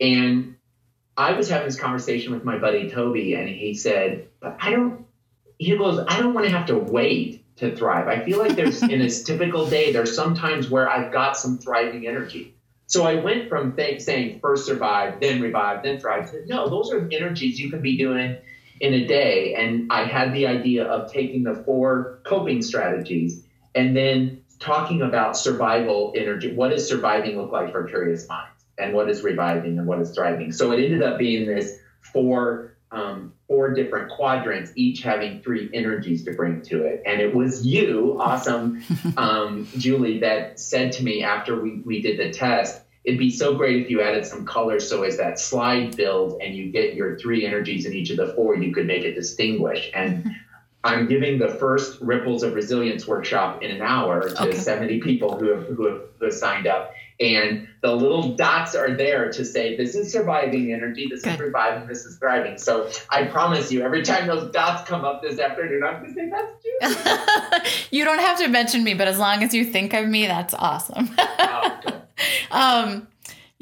And 0.00 0.56
I 1.16 1.32
was 1.32 1.50
having 1.50 1.66
this 1.66 1.78
conversation 1.78 2.32
with 2.32 2.44
my 2.44 2.56
buddy 2.56 2.88
Toby, 2.88 3.34
and 3.34 3.48
he 3.48 3.74
said, 3.74 4.28
"But 4.38 4.56
I 4.60 4.70
don't." 4.70 5.04
He 5.58 5.76
goes, 5.76 5.98
"I 6.08 6.20
don't 6.20 6.34
want 6.34 6.46
to 6.46 6.52
have 6.52 6.66
to 6.66 6.78
wait 6.78 7.39
to 7.60 7.76
thrive. 7.76 8.08
I 8.08 8.24
feel 8.24 8.38
like 8.38 8.56
there's 8.56 8.82
in 8.82 9.02
a 9.02 9.10
typical 9.10 9.68
day, 9.68 9.92
there's 9.92 10.16
sometimes 10.16 10.70
where 10.70 10.88
I've 10.88 11.12
got 11.12 11.36
some 11.36 11.58
thriving 11.58 12.06
energy. 12.06 12.54
So 12.86 13.04
I 13.04 13.16
went 13.16 13.48
from 13.48 13.76
th- 13.76 14.00
saying 14.00 14.40
first 14.40 14.66
survive, 14.66 15.20
then 15.20 15.40
revive, 15.40 15.82
then 15.82 16.00
thrive. 16.00 16.30
To, 16.30 16.44
no, 16.46 16.68
those 16.68 16.90
are 16.90 17.08
energies 17.12 17.60
you 17.60 17.70
can 17.70 17.82
be 17.82 17.96
doing 17.96 18.36
in 18.80 18.94
a 18.94 19.06
day. 19.06 19.54
And 19.54 19.92
I 19.92 20.04
had 20.04 20.32
the 20.32 20.46
idea 20.46 20.84
of 20.84 21.12
taking 21.12 21.44
the 21.44 21.62
four 21.66 22.20
coping 22.24 22.62
strategies 22.62 23.44
and 23.74 23.94
then 23.94 24.42
talking 24.58 25.02
about 25.02 25.36
survival 25.36 26.12
energy. 26.16 26.54
What 26.54 26.70
does 26.70 26.88
surviving 26.88 27.38
look 27.38 27.52
like 27.52 27.70
for 27.70 27.84
curious 27.84 28.26
minds? 28.26 28.64
And 28.78 28.94
what 28.94 29.10
is 29.10 29.22
reviving 29.22 29.78
and 29.78 29.86
what 29.86 30.00
is 30.00 30.12
thriving? 30.12 30.50
So 30.50 30.72
it 30.72 30.82
ended 30.82 31.02
up 31.02 31.18
being 31.18 31.46
this 31.46 31.78
four 32.12 32.74
um, 32.92 33.32
four 33.46 33.72
different 33.72 34.10
quadrants, 34.10 34.72
each 34.74 35.02
having 35.02 35.40
three 35.42 35.70
energies 35.72 36.24
to 36.24 36.32
bring 36.32 36.62
to 36.62 36.84
it. 36.84 37.02
And 37.06 37.20
it 37.20 37.34
was 37.34 37.64
you, 37.64 38.16
awesome 38.20 38.82
um, 39.16 39.68
Julie, 39.78 40.18
that 40.20 40.58
said 40.58 40.92
to 40.92 41.04
me 41.04 41.22
after 41.22 41.60
we, 41.60 41.82
we 41.84 42.02
did 42.02 42.18
the 42.18 42.30
test, 42.30 42.82
it'd 43.04 43.18
be 43.18 43.30
so 43.30 43.54
great 43.54 43.82
if 43.82 43.90
you 43.90 44.02
added 44.02 44.26
some 44.26 44.44
colors 44.44 44.88
so 44.88 45.04
as 45.04 45.16
that 45.16 45.38
slide 45.38 45.96
builds 45.96 46.34
and 46.42 46.54
you 46.54 46.70
get 46.70 46.94
your 46.94 47.18
three 47.18 47.46
energies 47.46 47.86
in 47.86 47.94
each 47.94 48.10
of 48.10 48.16
the 48.16 48.34
four, 48.34 48.56
you 48.56 48.72
could 48.72 48.86
make 48.86 49.04
it 49.04 49.14
distinguish. 49.14 49.90
And 49.94 50.30
I'm 50.84 51.06
giving 51.06 51.38
the 51.38 51.48
first 51.48 52.00
Ripples 52.00 52.42
of 52.42 52.54
Resilience 52.54 53.06
workshop 53.06 53.62
in 53.62 53.70
an 53.70 53.82
hour 53.82 54.30
to 54.30 54.42
okay. 54.48 54.56
70 54.56 55.00
people 55.00 55.38
who 55.38 55.48
have, 55.48 55.66
who 55.66 55.86
have, 55.86 56.02
who 56.18 56.24
have 56.24 56.34
signed 56.34 56.66
up 56.66 56.94
and 57.20 57.68
the 57.82 57.94
little 57.94 58.34
dots 58.34 58.74
are 58.74 58.94
there 58.94 59.30
to 59.30 59.44
say 59.44 59.76
this 59.76 59.94
is 59.94 60.10
surviving 60.10 60.72
energy. 60.72 61.06
This 61.10 61.22
Good. 61.22 61.34
is 61.34 61.40
reviving 61.40 61.86
this 61.88 62.04
is 62.04 62.16
thriving. 62.18 62.58
So 62.58 62.90
i 63.10 63.24
promise 63.24 63.70
you 63.70 63.82
every 63.82 64.02
time 64.02 64.26
those 64.26 64.50
dots 64.52 64.88
come 64.88 65.04
up 65.04 65.22
this 65.22 65.38
afternoon 65.38 65.82
i'm 65.82 66.02
going 66.02 66.14
to 66.14 66.20
say 66.20 66.30
that's 66.30 67.82
you 67.90 67.98
you 67.98 68.04
don't 68.04 68.20
have 68.20 68.38
to 68.38 68.48
mention 68.48 68.84
me 68.84 68.94
but 68.94 69.08
as 69.08 69.18
long 69.18 69.42
as 69.42 69.54
you 69.54 69.64
think 69.64 69.92
of 69.94 70.06
me 70.06 70.26
that's 70.26 70.54
awesome. 70.54 71.10
Um 72.50 73.08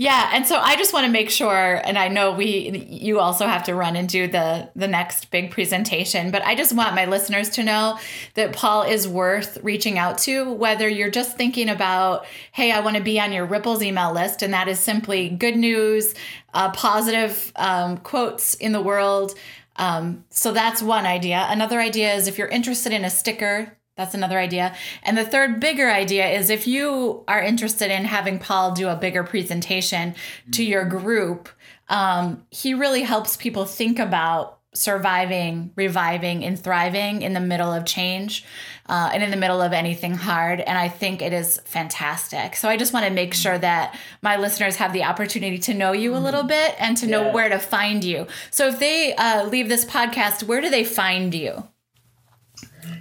yeah, 0.00 0.30
and 0.32 0.46
so 0.46 0.56
I 0.60 0.76
just 0.76 0.92
want 0.92 1.06
to 1.06 1.10
make 1.10 1.28
sure, 1.28 1.82
and 1.84 1.98
I 1.98 2.06
know 2.06 2.30
we, 2.30 2.86
you 2.88 3.18
also 3.18 3.48
have 3.48 3.64
to 3.64 3.74
run 3.74 3.96
and 3.96 4.08
do 4.08 4.28
the 4.28 4.70
the 4.76 4.86
next 4.86 5.32
big 5.32 5.50
presentation, 5.50 6.30
but 6.30 6.40
I 6.44 6.54
just 6.54 6.72
want 6.72 6.94
my 6.94 7.06
listeners 7.06 7.50
to 7.50 7.64
know 7.64 7.98
that 8.34 8.52
Paul 8.52 8.82
is 8.82 9.08
worth 9.08 9.58
reaching 9.64 9.98
out 9.98 10.18
to. 10.18 10.52
Whether 10.52 10.88
you're 10.88 11.10
just 11.10 11.36
thinking 11.36 11.68
about, 11.68 12.26
hey, 12.52 12.70
I 12.70 12.78
want 12.78 12.96
to 12.96 13.02
be 13.02 13.18
on 13.18 13.32
your 13.32 13.44
Ripples 13.44 13.82
email 13.82 14.12
list, 14.12 14.40
and 14.40 14.54
that 14.54 14.68
is 14.68 14.78
simply 14.78 15.30
good 15.30 15.56
news, 15.56 16.14
uh, 16.54 16.70
positive 16.70 17.52
um, 17.56 17.96
quotes 17.96 18.54
in 18.54 18.70
the 18.70 18.80
world. 18.80 19.34
Um, 19.74 20.24
so 20.30 20.52
that's 20.52 20.80
one 20.80 21.06
idea. 21.06 21.44
Another 21.48 21.80
idea 21.80 22.14
is 22.14 22.28
if 22.28 22.38
you're 22.38 22.46
interested 22.46 22.92
in 22.92 23.04
a 23.04 23.10
sticker 23.10 23.76
that's 23.98 24.14
another 24.14 24.38
idea. 24.38 24.76
And 25.02 25.18
the 25.18 25.24
third 25.24 25.58
bigger 25.58 25.90
idea 25.90 26.28
is 26.28 26.50
if 26.50 26.68
you 26.68 27.24
are 27.26 27.42
interested 27.42 27.90
in 27.90 28.04
having 28.04 28.38
Paul 28.38 28.72
do 28.72 28.88
a 28.88 28.94
bigger 28.94 29.24
presentation 29.24 30.14
to 30.52 30.64
your 30.64 30.84
group, 30.84 31.48
um, 31.88 32.46
he 32.50 32.74
really 32.74 33.02
helps 33.02 33.36
people 33.36 33.64
think 33.64 33.98
about 33.98 34.60
surviving, 34.72 35.72
reviving, 35.74 36.44
and 36.44 36.56
thriving 36.56 37.22
in 37.22 37.32
the 37.32 37.40
middle 37.40 37.72
of 37.72 37.84
change 37.84 38.44
uh, 38.86 39.10
and 39.12 39.24
in 39.24 39.32
the 39.32 39.36
middle 39.36 39.60
of 39.60 39.72
anything 39.72 40.14
hard. 40.14 40.60
And 40.60 40.78
I 40.78 40.88
think 40.88 41.20
it 41.20 41.32
is 41.32 41.60
fantastic. 41.64 42.54
So 42.54 42.68
I 42.68 42.76
just 42.76 42.92
want 42.92 43.04
to 43.06 43.10
make 43.10 43.34
sure 43.34 43.58
that 43.58 43.98
my 44.22 44.36
listeners 44.36 44.76
have 44.76 44.92
the 44.92 45.02
opportunity 45.02 45.58
to 45.58 45.74
know 45.74 45.90
you 45.90 46.14
a 46.14 46.18
little 46.18 46.44
bit 46.44 46.76
and 46.78 46.96
to 46.98 47.08
know 47.08 47.32
where 47.32 47.48
to 47.48 47.58
find 47.58 48.04
you. 48.04 48.28
So 48.52 48.68
if 48.68 48.78
they 48.78 49.16
uh, 49.16 49.46
leave 49.46 49.68
this 49.68 49.84
podcast, 49.84 50.44
where 50.44 50.60
do 50.60 50.70
they 50.70 50.84
find 50.84 51.34
you? 51.34 51.66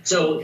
So 0.04 0.44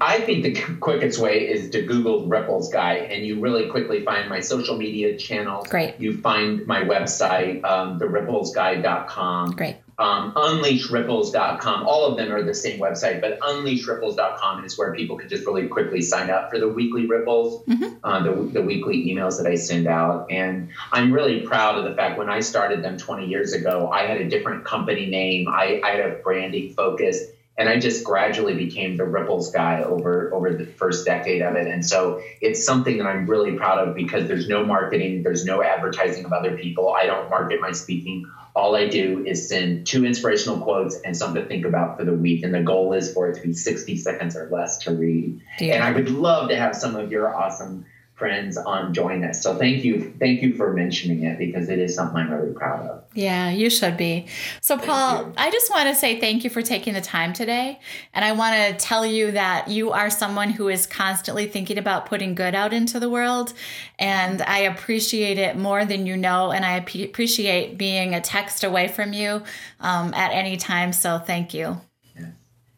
I 0.00 0.20
think 0.20 0.42
the 0.42 0.76
quickest 0.80 1.18
way 1.18 1.48
is 1.48 1.70
to 1.70 1.82
Google 1.82 2.26
Ripples 2.26 2.72
Guy, 2.72 2.94
and 2.94 3.24
you 3.26 3.40
really 3.40 3.68
quickly 3.68 4.04
find 4.04 4.28
my 4.28 4.40
social 4.40 4.76
media 4.76 5.16
channel. 5.16 5.64
Great. 5.68 5.98
You 5.98 6.16
find 6.18 6.66
my 6.66 6.82
website, 6.82 7.64
um, 7.64 7.98
theripplesguy.com. 8.00 9.52
Great. 9.52 9.76
Um, 9.96 10.32
unleashripples.com. 10.34 11.86
All 11.86 12.04
of 12.06 12.16
them 12.16 12.32
are 12.32 12.42
the 12.42 12.54
same 12.54 12.80
website, 12.80 13.20
but 13.20 13.38
unleashripples.com 13.38 14.64
is 14.64 14.76
where 14.76 14.92
people 14.92 15.16
can 15.16 15.28
just 15.28 15.46
really 15.46 15.68
quickly 15.68 16.02
sign 16.02 16.30
up 16.30 16.50
for 16.50 16.58
the 16.58 16.66
weekly 16.68 17.06
ripples, 17.06 17.64
mm-hmm. 17.66 17.94
uh, 18.02 18.22
the, 18.24 18.32
the 18.54 18.62
weekly 18.62 19.06
emails 19.06 19.36
that 19.36 19.46
I 19.46 19.54
send 19.54 19.86
out. 19.86 20.26
And 20.30 20.70
I'm 20.90 21.12
really 21.12 21.42
proud 21.42 21.78
of 21.78 21.84
the 21.84 21.94
fact 21.94 22.18
when 22.18 22.28
I 22.28 22.40
started 22.40 22.82
them 22.82 22.98
20 22.98 23.26
years 23.26 23.52
ago, 23.52 23.88
I 23.92 24.02
had 24.02 24.20
a 24.20 24.28
different 24.28 24.64
company 24.64 25.06
name. 25.06 25.46
I, 25.48 25.80
I 25.84 25.90
had 25.90 26.00
a 26.00 26.14
branding 26.16 26.72
focus 26.72 27.26
and 27.56 27.68
I 27.68 27.78
just 27.78 28.04
gradually 28.04 28.54
became 28.54 28.96
the 28.96 29.04
ripples 29.04 29.50
guy 29.52 29.82
over 29.82 30.32
over 30.34 30.52
the 30.52 30.66
first 30.66 31.04
decade 31.04 31.42
of 31.42 31.54
it. 31.54 31.68
And 31.68 31.86
so 31.86 32.20
it's 32.40 32.64
something 32.64 32.98
that 32.98 33.06
I'm 33.06 33.26
really 33.26 33.52
proud 33.52 33.86
of 33.86 33.94
because 33.94 34.26
there's 34.26 34.48
no 34.48 34.64
marketing, 34.64 35.22
there's 35.22 35.44
no 35.44 35.62
advertising 35.62 36.24
of 36.24 36.32
other 36.32 36.56
people. 36.56 36.92
I 36.92 37.06
don't 37.06 37.30
market 37.30 37.60
my 37.60 37.72
speaking. 37.72 38.28
All 38.56 38.76
I 38.76 38.88
do 38.88 39.24
is 39.26 39.48
send 39.48 39.86
two 39.86 40.04
inspirational 40.04 40.60
quotes 40.60 40.96
and 41.04 41.16
something 41.16 41.42
to 41.42 41.48
think 41.48 41.64
about 41.64 41.98
for 41.98 42.04
the 42.04 42.12
week. 42.12 42.44
And 42.44 42.54
the 42.54 42.62
goal 42.62 42.92
is 42.92 43.12
for 43.12 43.28
it 43.28 43.34
to 43.36 43.40
be 43.40 43.52
60 43.52 43.96
seconds 43.96 44.36
or 44.36 44.48
less 44.48 44.78
to 44.78 44.94
read. 44.94 45.40
Yeah. 45.58 45.74
And 45.74 45.84
I 45.84 45.92
would 45.92 46.10
love 46.10 46.48
to 46.50 46.56
have 46.56 46.76
some 46.76 46.94
of 46.96 47.10
your 47.10 47.34
awesome 47.34 47.84
friends 48.14 48.56
on 48.56 48.94
join 48.94 49.24
us. 49.24 49.42
So 49.42 49.56
thank 49.56 49.84
you, 49.84 50.14
thank 50.20 50.40
you 50.40 50.54
for 50.54 50.72
mentioning 50.72 51.24
it 51.24 51.36
because 51.36 51.68
it 51.68 51.80
is 51.80 51.96
something 51.96 52.16
I'm 52.16 52.30
really 52.30 52.52
proud 52.52 52.86
of. 52.86 53.04
Yeah, 53.12 53.50
you 53.50 53.68
should 53.70 53.96
be. 53.96 54.26
So 54.60 54.78
Paul, 54.78 55.32
I 55.36 55.50
just 55.50 55.68
want 55.70 55.88
to 55.88 55.96
say 55.96 56.20
thank 56.20 56.44
you 56.44 56.50
for 56.50 56.62
taking 56.62 56.94
the 56.94 57.00
time 57.00 57.32
today, 57.32 57.80
and 58.12 58.24
I 58.24 58.32
want 58.32 58.54
to 58.54 58.84
tell 58.84 59.04
you 59.04 59.32
that 59.32 59.68
you 59.68 59.90
are 59.90 60.10
someone 60.10 60.50
who 60.50 60.68
is 60.68 60.86
constantly 60.86 61.46
thinking 61.46 61.76
about 61.76 62.06
putting 62.06 62.36
good 62.36 62.54
out 62.54 62.72
into 62.72 63.00
the 63.00 63.10
world, 63.10 63.52
and 63.98 64.42
I 64.42 64.58
appreciate 64.58 65.38
it 65.38 65.56
more 65.56 65.84
than 65.84 66.06
you 66.06 66.16
know, 66.16 66.52
and 66.52 66.64
I 66.64 66.76
appreciate 66.76 67.76
being 67.78 68.14
a 68.14 68.20
text 68.20 68.62
away 68.62 68.88
from 68.88 69.12
you 69.12 69.42
um, 69.80 70.14
at 70.14 70.32
any 70.32 70.56
time. 70.56 70.92
So 70.92 71.18
thank 71.18 71.52
you 71.52 71.80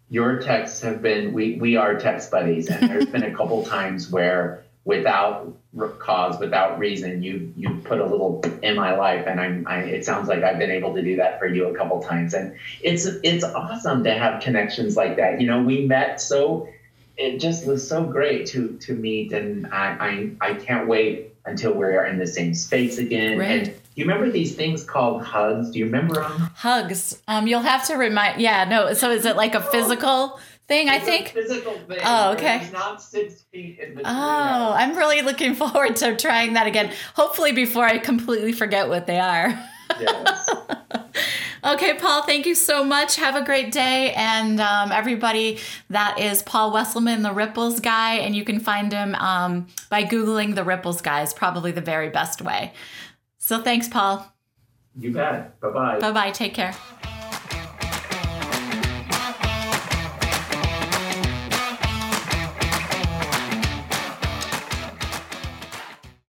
your 0.09 0.39
texts 0.39 0.83
have 0.83 1.03
been 1.03 1.33
we 1.33 1.57
we 1.57 1.77
are 1.77 1.99
text 1.99 2.31
buddies 2.31 2.69
and 2.69 2.89
there's 2.89 3.07
been 3.07 3.25
a 3.25 3.35
couple 3.35 3.63
times 3.65 4.09
where 4.09 4.65
without 4.87 5.53
cause, 5.99 6.39
without 6.39 6.79
reason, 6.79 7.23
you 7.23 7.53
you 7.57 7.83
put 7.85 8.01
a 8.01 8.07
little 8.07 8.41
in 8.63 8.77
my 8.77 8.97
life, 8.97 9.27
and 9.27 9.39
I'm. 9.39 9.67
I, 9.67 9.81
it 9.81 10.07
sounds 10.07 10.29
like 10.29 10.43
I've 10.43 10.59
been 10.59 10.71
able 10.71 10.95
to 10.95 11.03
do 11.03 11.17
that 11.17 11.39
for 11.39 11.47
you 11.47 11.67
a 11.67 11.77
couple 11.77 12.01
times, 12.01 12.33
and 12.33 12.57
it's 12.83 13.05
it's 13.05 13.45
awesome 13.45 14.05
to 14.05 14.15
have 14.15 14.41
connections 14.41 14.97
like 14.97 15.17
that. 15.17 15.41
You 15.41 15.49
know, 15.49 15.63
we 15.63 15.85
met 15.87 16.21
so 16.21 16.69
it 17.19 17.39
just 17.39 17.67
was 17.67 17.87
so 17.87 18.05
great 18.05 18.47
to 18.49 18.79
to 18.83 18.95
meet, 18.95 19.33
and 19.33 19.67
I 19.67 20.31
I, 20.41 20.51
I 20.51 20.55
can't 20.55 20.89
wait 20.89 21.35
until 21.45 21.73
we're 21.73 22.05
in 22.07 22.19
the 22.19 22.27
same 22.27 22.55
space 22.55 22.99
again. 22.99 23.39
Right. 23.39 23.51
And 23.51 23.67
do 23.67 24.03
you 24.03 24.05
remember 24.05 24.31
these 24.31 24.55
things 24.55 24.85
called 24.85 25.23
hugs? 25.23 25.71
Do 25.71 25.79
you 25.79 25.87
remember 25.87 26.15
them? 26.15 26.51
Hugs. 26.55 27.21
Um, 27.29 27.47
you'll 27.47 27.61
have 27.61 27.87
to 27.87 27.97
remind. 27.97 28.41
Yeah, 28.41 28.65
no. 28.65 28.95
So 28.95 29.11
is 29.11 29.25
it 29.25 29.37
like 29.37 29.55
a 29.55 29.61
physical? 29.61 30.39
Thing, 30.69 30.89
it's 30.89 30.97
I 30.97 30.99
think. 30.99 31.29
physical 31.29 31.75
thing. 31.75 32.01
Oh, 32.05 32.33
okay. 32.33 32.69
not 32.73 33.01
six 33.01 33.43
feet 33.53 33.79
in 33.79 33.91
between. 33.91 34.07
Oh, 34.07 34.75
I'm 34.77 34.97
really 34.97 35.23
looking 35.23 35.55
forward 35.63 35.95
to 35.97 36.17
trying 36.17 36.55
that 36.55 36.67
again. 36.67 36.93
Hopefully, 37.15 37.53
before 37.53 37.85
I 37.85 37.99
completely 37.99 38.53
forget 38.53 38.89
what 38.89 39.07
they 39.07 39.21
are. 39.21 39.57
Yes. 40.01 40.51
okay, 41.65 41.95
Paul, 41.95 42.25
thank 42.25 42.47
you 42.47 42.57
so 42.57 42.83
much. 42.83 43.15
Have 43.15 43.37
a 43.37 43.45
great 43.45 43.71
day. 43.71 44.13
And 44.15 44.61
um, 44.61 44.91
everybody, 44.91 45.59
that 45.91 46.19
is 46.19 46.43
Paul 46.43 46.73
Wesselmann, 46.73 47.23
the 47.23 47.33
Ripples 47.33 47.79
guy. 47.79 48.15
And 48.15 48.35
you 48.35 48.45
can 48.45 48.59
find 48.59 48.93
him 48.93 49.15
um, 49.15 49.69
by 49.89 50.03
Googling 50.03 50.57
the 50.57 50.65
Ripples 50.65 51.01
guy, 51.01 51.23
is 51.23 51.33
probably 51.33 51.71
the 51.71 51.81
very 51.81 52.09
best 52.09 52.43
way. 52.43 52.73
So 53.39 53.63
thanks, 53.63 53.87
Paul. 53.87 54.33
You 54.99 55.13
bet. 55.13 55.61
Bye 55.61 55.71
bye. 55.71 55.99
Bye 56.01 56.13
bye. 56.13 56.31
Take 56.33 56.55
care. 56.55 56.75